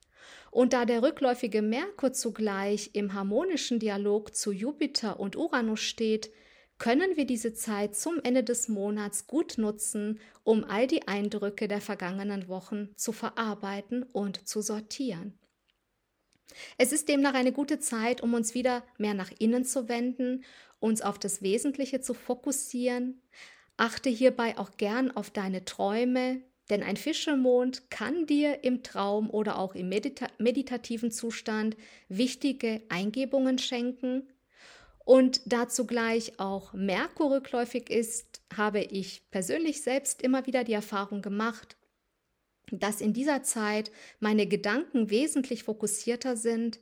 Und 0.50 0.72
da 0.72 0.86
der 0.86 1.02
rückläufige 1.02 1.60
Merkur 1.60 2.14
zugleich 2.14 2.90
im 2.94 3.12
harmonischen 3.12 3.78
Dialog 3.78 4.34
zu 4.34 4.50
Jupiter 4.50 5.20
und 5.20 5.36
Uranus 5.36 5.80
steht, 5.80 6.30
können 6.78 7.16
wir 7.16 7.26
diese 7.26 7.52
Zeit 7.52 7.94
zum 7.94 8.20
Ende 8.22 8.42
des 8.42 8.68
Monats 8.68 9.26
gut 9.26 9.58
nutzen, 9.58 10.18
um 10.44 10.64
all 10.64 10.86
die 10.86 11.08
Eindrücke 11.08 11.68
der 11.68 11.80
vergangenen 11.80 12.48
Wochen 12.48 12.90
zu 12.96 13.12
verarbeiten 13.12 14.02
und 14.02 14.48
zu 14.48 14.62
sortieren. 14.62 15.38
Es 16.78 16.92
ist 16.92 17.08
demnach 17.08 17.34
eine 17.34 17.52
gute 17.52 17.78
Zeit, 17.78 18.22
um 18.22 18.34
uns 18.34 18.54
wieder 18.54 18.82
mehr 18.98 19.14
nach 19.14 19.30
innen 19.38 19.64
zu 19.64 19.88
wenden, 19.88 20.44
uns 20.80 21.02
auf 21.02 21.18
das 21.18 21.42
Wesentliche 21.42 22.00
zu 22.00 22.14
fokussieren. 22.14 23.22
Achte 23.76 24.08
hierbei 24.08 24.56
auch 24.58 24.76
gern 24.76 25.10
auf 25.10 25.30
deine 25.30 25.64
Träume, 25.64 26.42
denn 26.70 26.82
ein 26.82 26.96
Fischemond 26.96 27.90
kann 27.90 28.26
dir 28.26 28.64
im 28.64 28.82
Traum 28.82 29.30
oder 29.30 29.58
auch 29.58 29.74
im 29.74 29.88
medita 29.88 30.26
meditativen 30.38 31.10
Zustand 31.10 31.76
wichtige 32.08 32.82
Eingebungen 32.88 33.58
schenken. 33.58 34.28
Und 35.04 35.40
da 35.46 35.68
zugleich 35.68 36.40
auch 36.40 36.72
Merkur 36.72 37.30
rückläufig 37.30 37.90
ist, 37.90 38.40
habe 38.56 38.80
ich 38.80 39.30
persönlich 39.30 39.82
selbst 39.82 40.22
immer 40.22 40.46
wieder 40.46 40.64
die 40.64 40.72
Erfahrung 40.72 41.22
gemacht, 41.22 41.76
dass 42.72 43.00
in 43.00 43.12
dieser 43.12 43.44
Zeit 43.44 43.92
meine 44.18 44.48
Gedanken 44.48 45.10
wesentlich 45.10 45.62
fokussierter 45.62 46.36
sind. 46.36 46.80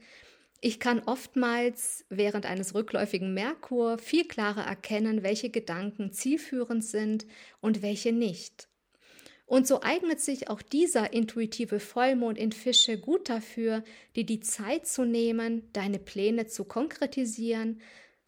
Ich 0.66 0.80
kann 0.80 1.02
oftmals 1.04 2.06
während 2.08 2.46
eines 2.46 2.74
rückläufigen 2.74 3.34
Merkur 3.34 3.98
viel 3.98 4.26
klarer 4.26 4.62
erkennen, 4.62 5.22
welche 5.22 5.50
Gedanken 5.50 6.10
zielführend 6.10 6.82
sind 6.82 7.26
und 7.60 7.82
welche 7.82 8.12
nicht. 8.12 8.70
Und 9.44 9.66
so 9.66 9.82
eignet 9.82 10.22
sich 10.22 10.48
auch 10.48 10.62
dieser 10.62 11.12
intuitive 11.12 11.80
Vollmond 11.80 12.38
in 12.38 12.50
Fische 12.50 12.98
gut 12.98 13.28
dafür, 13.28 13.84
dir 14.16 14.24
die 14.24 14.40
Zeit 14.40 14.86
zu 14.86 15.04
nehmen, 15.04 15.68
deine 15.74 15.98
Pläne 15.98 16.46
zu 16.46 16.64
konkretisieren, 16.64 17.82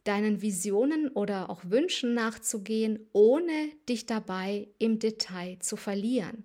deinen 0.04 0.42
Visionen 0.42 1.08
oder 1.08 1.48
auch 1.48 1.62
Wünschen 1.64 2.12
nachzugehen, 2.12 3.08
ohne 3.14 3.70
dich 3.88 4.04
dabei 4.04 4.68
im 4.78 4.98
Detail 4.98 5.56
zu 5.60 5.78
verlieren. 5.78 6.44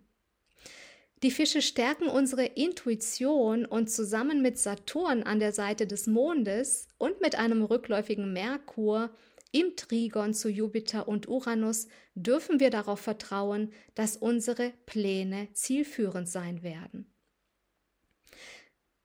Die 1.23 1.31
Fische 1.31 1.61
stärken 1.61 2.07
unsere 2.07 2.45
Intuition 2.45 3.65
und 3.65 3.91
zusammen 3.91 4.41
mit 4.41 4.57
Saturn 4.57 5.21
an 5.21 5.39
der 5.39 5.53
Seite 5.53 5.85
des 5.85 6.07
Mondes 6.07 6.87
und 6.97 7.21
mit 7.21 7.35
einem 7.35 7.61
rückläufigen 7.63 8.33
Merkur 8.33 9.11
im 9.51 9.75
Trigon 9.75 10.33
zu 10.33 10.49
Jupiter 10.49 11.07
und 11.07 11.27
Uranus 11.27 11.87
dürfen 12.15 12.59
wir 12.59 12.69
darauf 12.69 13.01
vertrauen, 13.01 13.71
dass 13.93 14.17
unsere 14.17 14.73
Pläne 14.85 15.49
zielführend 15.53 16.27
sein 16.27 16.63
werden. 16.63 17.13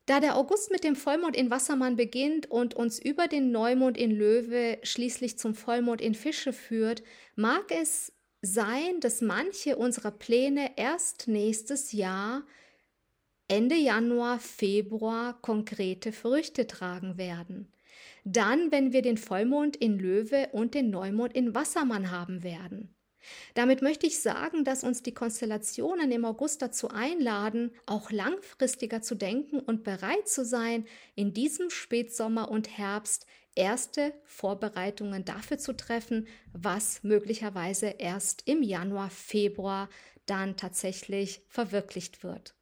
Da 0.07 0.21
der 0.21 0.37
August 0.37 0.71
mit 0.71 0.85
dem 0.85 0.95
Vollmond 0.95 1.35
in 1.35 1.51
Wassermann 1.51 1.97
beginnt 1.97 2.49
und 2.49 2.73
uns 2.73 2.97
über 2.97 3.27
den 3.27 3.51
Neumond 3.51 3.97
in 3.97 4.09
Löwe 4.09 4.79
schließlich 4.83 5.37
zum 5.37 5.53
Vollmond 5.53 5.99
in 5.99 6.15
Fische 6.15 6.53
führt, 6.53 7.03
mag 7.35 7.69
es 7.69 8.13
sein, 8.41 8.99
dass 8.99 9.21
manche 9.21 9.75
unserer 9.75 10.11
Pläne 10.11 10.71
erst 10.77 11.27
nächstes 11.27 11.91
Jahr, 11.91 12.45
Ende 13.47 13.75
Januar, 13.75 14.39
Februar, 14.39 15.41
konkrete 15.41 16.11
Früchte 16.11 16.67
tragen 16.67 17.17
werden. 17.17 17.71
Dann, 18.25 18.71
wenn 18.71 18.91
wir 18.91 19.01
den 19.01 19.17
Vollmond 19.17 19.77
in 19.77 19.97
Löwe 19.97 20.49
und 20.51 20.73
den 20.73 20.89
Neumond 20.89 21.33
in 21.33 21.55
Wassermann 21.55 22.11
haben 22.11 22.43
werden. 22.43 22.93
Damit 23.53 23.81
möchte 23.81 24.05
ich 24.05 24.21
sagen, 24.21 24.63
dass 24.63 24.83
uns 24.83 25.01
die 25.01 25.13
Konstellationen 25.13 26.11
im 26.11 26.25
August 26.25 26.61
dazu 26.61 26.89
einladen, 26.89 27.71
auch 27.85 28.11
langfristiger 28.11 29.01
zu 29.01 29.15
denken 29.15 29.59
und 29.59 29.83
bereit 29.83 30.27
zu 30.27 30.45
sein, 30.45 30.85
in 31.15 31.33
diesem 31.33 31.69
Spätsommer 31.69 32.49
und 32.49 32.77
Herbst 32.77 33.25
erste 33.57 34.13
Vorbereitungen 34.23 35.25
dafür 35.25 35.57
zu 35.57 35.73
treffen, 35.73 36.27
was 36.53 37.03
möglicherweise 37.03 37.87
erst 37.97 38.43
im 38.45 38.63
Januar, 38.63 39.09
Februar 39.09 39.89
dann 40.25 40.55
tatsächlich 40.57 41.41
verwirklicht 41.47 42.23
wird. 42.23 42.53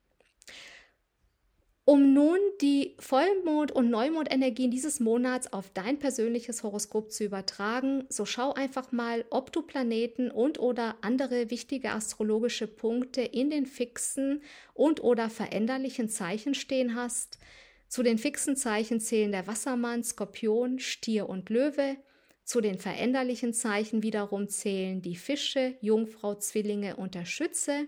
Um 1.88 2.16
nun 2.16 2.40
die 2.62 2.96
Vollmond- 2.98 3.72
und 3.72 3.92
Neumondenergien 3.92 4.72
dieses 4.72 5.00
Monats 5.00 5.54
auf 5.54 5.70
dein 5.70 6.00
persönliches 6.00 6.64
Horoskop 6.64 7.12
zu 7.12 7.24
übertragen, 7.24 8.06
so 8.10 8.26
schau 8.26 8.54
einfach 8.54 8.92
mal, 8.92 9.24
ob 9.30 9.52
du 9.52 9.62
Planeten 9.62 10.32
und 10.32 10.60
oder 10.60 10.96
andere 11.02 11.52
wichtige 11.52 11.92
astrologische 11.92 12.66
Punkte 12.66 13.22
in 13.22 13.52
den 13.52 13.68
fixen 13.68 14.42
und 14.74 15.04
oder 15.04 15.30
veränderlichen 15.30 16.10
Zeichen 16.10 16.56
stehen 16.56 16.96
hast. 16.96 17.38
Zu 17.88 18.04
den 18.04 18.18
fixen 18.18 18.56
Zeichen 18.56 19.00
zählen 19.00 19.32
der 19.32 19.48
Wassermann, 19.48 20.04
Skorpion, 20.04 20.80
Stier 20.80 21.30
und 21.30 21.50
Löwe. 21.50 21.98
Zu 22.44 22.62
den 22.62 22.78
veränderlichen 22.78 23.54
Zeichen 23.54 24.04
wiederum 24.04 24.50
zählen 24.50 25.02
die 25.02 25.16
Fische, 25.16 25.76
Jungfrau, 25.82 26.36
Zwillinge 26.36 26.96
und 26.96 27.16
der 27.16 27.26
Schütze. 27.26 27.88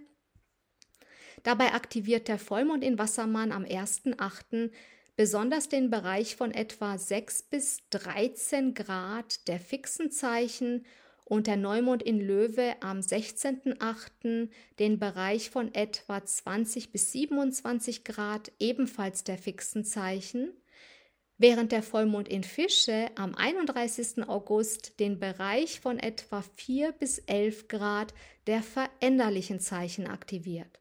Dabei 1.44 1.74
aktiviert 1.74 2.28
der 2.28 2.40
Vollmond 2.40 2.84
in 2.84 2.98
Wassermann 2.98 3.52
am 3.52 3.64
1.8. 3.64 4.72
besonders 5.16 5.70
den 5.70 5.90
Bereich 5.90 6.36
von 6.36 6.52
etwa 6.52 6.98
6 6.98 7.44
bis 7.44 7.88
13 7.92 8.74
Grad 8.74 9.48
der 9.48 9.60
fixen 9.60 10.12
Zeichen 10.12 10.86
und 11.28 11.48
der 11.48 11.58
Neumond 11.58 12.04
in 12.04 12.22
Löwe 12.22 12.76
am 12.80 13.00
16.8. 13.00 14.50
den 14.80 14.98
Bereich 14.98 15.50
von 15.50 15.74
etwa 15.74 16.24
20 16.24 16.94
bis 16.94 17.12
27 17.12 18.06
Grad 18.06 18.54
ebenfalls 18.60 19.26
der 19.26 19.38
fixen 19.38 19.84
Zeichen, 19.84 20.54
während 21.38 21.74
der 21.74 21.84
Vollmond 21.84 22.30
in 22.30 22.44
Fische 22.44 23.10
am 23.16 23.36
31. 23.36 24.28
August 24.30 25.02
den 25.02 25.20
Bereich 25.20 25.82
von 25.82 26.00
etwa 26.00 26.42
4 26.56 26.94
bis 26.94 27.20
11 27.20 27.68
Grad 27.68 28.14
der 28.48 28.64
veränderlichen 28.64 29.60
Zeichen 29.60 30.08
aktiviert. 30.08 30.80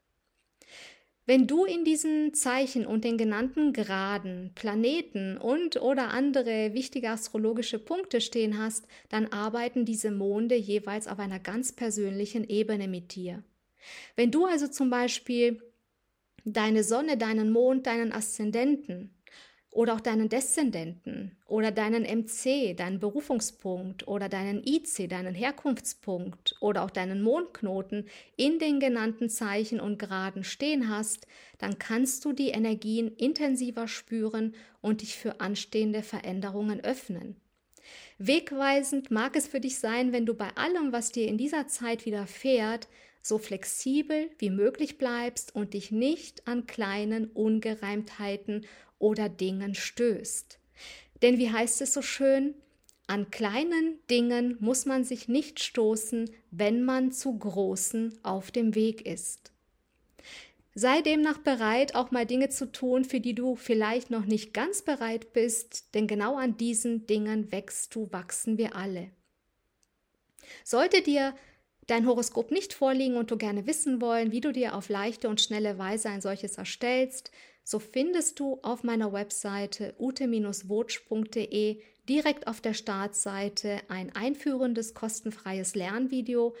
Wenn 1.27 1.45
du 1.45 1.65
in 1.65 1.83
diesen 1.83 2.33
Zeichen 2.33 2.85
und 2.85 3.03
den 3.03 3.17
genannten 3.17 3.73
Graden, 3.73 4.51
Planeten 4.55 5.37
und 5.37 5.75
oder 5.81 6.11
andere 6.11 6.73
wichtige 6.73 7.09
astrologische 7.09 7.79
Punkte 7.79 8.21
stehen 8.21 8.57
hast, 8.57 8.87
dann 9.09 9.27
arbeiten 9.33 9.83
diese 9.83 10.09
Monde 10.09 10.55
jeweils 10.55 11.05
auf 11.05 11.19
einer 11.19 11.39
ganz 11.39 11.73
persönlichen 11.73 12.47
Ebene 12.47 12.87
mit 12.87 13.13
dir. 13.13 13.43
Wenn 14.15 14.31
du 14.31 14.45
also 14.45 14.69
zum 14.69 14.89
Beispiel 14.89 15.61
deine 16.45 16.85
Sonne, 16.85 17.17
deinen 17.17 17.51
Mond, 17.51 17.87
deinen 17.87 18.13
Aszendenten 18.13 19.13
oder 19.71 19.93
auch 19.93 20.01
deinen 20.01 20.29
Deszendenten. 20.29 21.37
Oder 21.45 21.71
deinen 21.71 22.03
MC, 22.03 22.75
deinen 22.75 22.99
Berufungspunkt. 22.99 24.07
Oder 24.07 24.29
deinen 24.29 24.63
IC, 24.65 25.09
deinen 25.09 25.35
Herkunftspunkt. 25.35 26.55
Oder 26.61 26.83
auch 26.83 26.89
deinen 26.89 27.21
Mondknoten 27.21 28.07
in 28.35 28.59
den 28.59 28.79
genannten 28.79 29.29
Zeichen 29.29 29.79
und 29.79 29.99
Graden 29.99 30.43
stehen 30.43 30.89
hast, 30.89 31.27
dann 31.57 31.77
kannst 31.77 32.25
du 32.25 32.33
die 32.33 32.49
Energien 32.49 33.15
intensiver 33.17 33.87
spüren 33.87 34.55
und 34.81 35.01
dich 35.01 35.15
für 35.15 35.41
anstehende 35.41 36.01
Veränderungen 36.01 36.83
öffnen. 36.83 37.35
Wegweisend 38.17 39.11
mag 39.11 39.35
es 39.35 39.47
für 39.47 39.59
dich 39.59 39.79
sein, 39.79 40.11
wenn 40.11 40.25
du 40.25 40.33
bei 40.33 40.49
allem, 40.55 40.91
was 40.91 41.11
dir 41.11 41.27
in 41.27 41.37
dieser 41.37 41.67
Zeit 41.67 42.05
widerfährt, 42.05 42.87
so 43.21 43.37
flexibel 43.37 44.29
wie 44.39 44.49
möglich 44.49 44.97
bleibst 44.97 45.53
und 45.53 45.73
dich 45.73 45.91
nicht 45.91 46.47
an 46.47 46.65
kleinen 46.65 47.27
Ungereimtheiten 47.27 48.65
oder 48.99 49.29
Dingen 49.29 49.75
stößt. 49.75 50.59
Denn 51.21 51.37
wie 51.37 51.51
heißt 51.51 51.81
es 51.81 51.93
so 51.93 52.01
schön, 52.01 52.55
an 53.07 53.31
kleinen 53.31 53.99
Dingen 54.09 54.57
muss 54.59 54.85
man 54.85 55.03
sich 55.03 55.27
nicht 55.27 55.61
stoßen, 55.61 56.29
wenn 56.51 56.83
man 56.83 57.11
zu 57.11 57.37
großen 57.37 58.19
auf 58.23 58.51
dem 58.51 58.75
Weg 58.75 59.05
ist. 59.05 59.51
Sei 60.75 61.01
demnach 61.01 61.39
bereit, 61.39 61.95
auch 61.95 62.11
mal 62.11 62.25
Dinge 62.25 62.49
zu 62.49 62.71
tun, 62.71 63.03
für 63.03 63.19
die 63.19 63.33
du 63.33 63.55
vielleicht 63.55 64.11
noch 64.11 64.25
nicht 64.25 64.53
ganz 64.53 64.83
bereit 64.83 65.33
bist, 65.33 65.95
denn 65.95 66.05
genau 66.05 66.37
an 66.37 66.57
diesen 66.57 67.07
Dingen 67.07 67.51
wächst 67.51 67.95
du, 67.95 68.11
wachsen 68.11 68.59
wir 68.59 68.75
alle. 68.75 69.09
Sollte 70.63 71.01
dir 71.01 71.33
dein 71.87 72.05
Horoskop 72.05 72.51
nicht 72.51 72.73
vorliegen 72.73 73.15
und 73.15 73.31
du 73.31 73.37
gerne 73.37 73.65
wissen 73.65 74.01
wollen, 74.01 74.31
wie 74.31 74.41
du 74.41 74.51
dir 74.51 74.75
auf 74.75 74.89
leichte 74.89 75.29
und 75.29 75.41
schnelle 75.41 75.79
Weise 75.79 76.09
ein 76.09 76.21
solches 76.21 76.57
erstellst, 76.57 77.31
so 77.67 77.79
findest 77.79 78.39
du 78.39 78.59
auf 78.61 78.85
meiner 78.85 79.11
Webseite 79.11 79.93
ute-wotsch.de 79.99 81.81
direkt 82.07 82.47
auf 82.47 82.61
der 82.61 82.73
Startseite 82.73 83.81
ein 83.89 84.15
einführendes 84.15 84.93
kostenfreies 84.93 85.75
Lernvideo. 85.75 86.55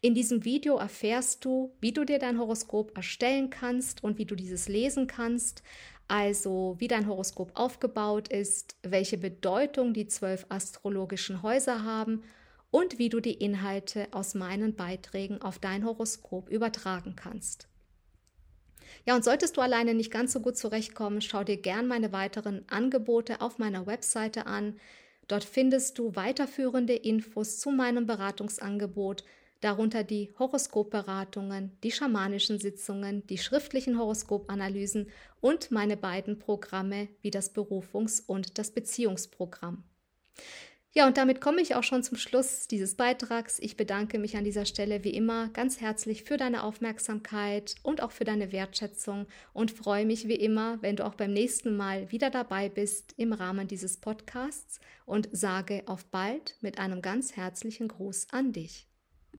In 0.00 0.12
diesem 0.12 0.44
Video 0.44 0.76
erfährst 0.76 1.44
du, 1.44 1.72
wie 1.80 1.92
du 1.92 2.04
dir 2.04 2.18
dein 2.18 2.36
Horoskop 2.36 2.96
erstellen 2.96 3.50
kannst 3.50 4.02
und 4.02 4.18
wie 4.18 4.24
du 4.24 4.34
dieses 4.34 4.66
lesen 4.66 5.06
kannst, 5.06 5.62
also 6.08 6.74
wie 6.78 6.88
dein 6.88 7.06
Horoskop 7.06 7.52
aufgebaut 7.54 8.26
ist, 8.26 8.74
welche 8.82 9.18
Bedeutung 9.18 9.94
die 9.94 10.08
zwölf 10.08 10.46
astrologischen 10.48 11.44
Häuser 11.44 11.84
haben 11.84 12.24
und 12.72 12.98
wie 12.98 13.08
du 13.08 13.20
die 13.20 13.34
Inhalte 13.34 14.08
aus 14.10 14.34
meinen 14.34 14.74
Beiträgen 14.74 15.40
auf 15.42 15.60
dein 15.60 15.84
Horoskop 15.84 16.48
übertragen 16.48 17.14
kannst. 17.14 17.69
Ja, 19.06 19.16
und 19.16 19.24
solltest 19.24 19.56
du 19.56 19.60
alleine 19.60 19.94
nicht 19.94 20.10
ganz 20.10 20.32
so 20.32 20.40
gut 20.40 20.56
zurechtkommen, 20.56 21.20
schau 21.20 21.44
dir 21.44 21.56
gern 21.56 21.86
meine 21.86 22.12
weiteren 22.12 22.64
Angebote 22.68 23.40
auf 23.40 23.58
meiner 23.58 23.86
Webseite 23.86 24.46
an. 24.46 24.78
Dort 25.28 25.44
findest 25.44 25.98
du 25.98 26.16
weiterführende 26.16 26.94
Infos 26.94 27.58
zu 27.58 27.70
meinem 27.70 28.06
Beratungsangebot, 28.06 29.24
darunter 29.60 30.04
die 30.04 30.32
Horoskopberatungen, 30.38 31.76
die 31.82 31.92
schamanischen 31.92 32.58
Sitzungen, 32.58 33.26
die 33.26 33.38
schriftlichen 33.38 33.98
Horoskopanalysen 33.98 35.10
und 35.40 35.70
meine 35.70 35.96
beiden 35.96 36.38
Programme 36.38 37.08
wie 37.22 37.30
das 37.30 37.54
Berufungs- 37.54 38.22
und 38.26 38.58
das 38.58 38.70
Beziehungsprogramm. 38.70 39.84
Ja, 40.92 41.06
und 41.06 41.16
damit 41.16 41.40
komme 41.40 41.60
ich 41.60 41.76
auch 41.76 41.84
schon 41.84 42.02
zum 42.02 42.18
Schluss 42.18 42.66
dieses 42.66 42.96
Beitrags. 42.96 43.60
Ich 43.60 43.76
bedanke 43.76 44.18
mich 44.18 44.36
an 44.36 44.42
dieser 44.42 44.64
Stelle 44.64 45.04
wie 45.04 45.14
immer 45.14 45.48
ganz 45.50 45.80
herzlich 45.80 46.24
für 46.24 46.36
deine 46.36 46.64
Aufmerksamkeit 46.64 47.76
und 47.84 48.02
auch 48.02 48.10
für 48.10 48.24
deine 48.24 48.50
Wertschätzung 48.50 49.26
und 49.52 49.70
freue 49.70 50.04
mich 50.04 50.26
wie 50.26 50.34
immer, 50.34 50.82
wenn 50.82 50.96
du 50.96 51.06
auch 51.06 51.14
beim 51.14 51.32
nächsten 51.32 51.76
Mal 51.76 52.10
wieder 52.10 52.28
dabei 52.28 52.68
bist 52.68 53.14
im 53.16 53.32
Rahmen 53.32 53.68
dieses 53.68 53.98
Podcasts 53.98 54.80
und 55.06 55.28
sage 55.30 55.84
auf 55.86 56.04
bald 56.06 56.56
mit 56.60 56.80
einem 56.80 57.02
ganz 57.02 57.36
herzlichen 57.36 57.86
Gruß 57.86 58.26
an 58.32 58.52
dich. 58.52 58.89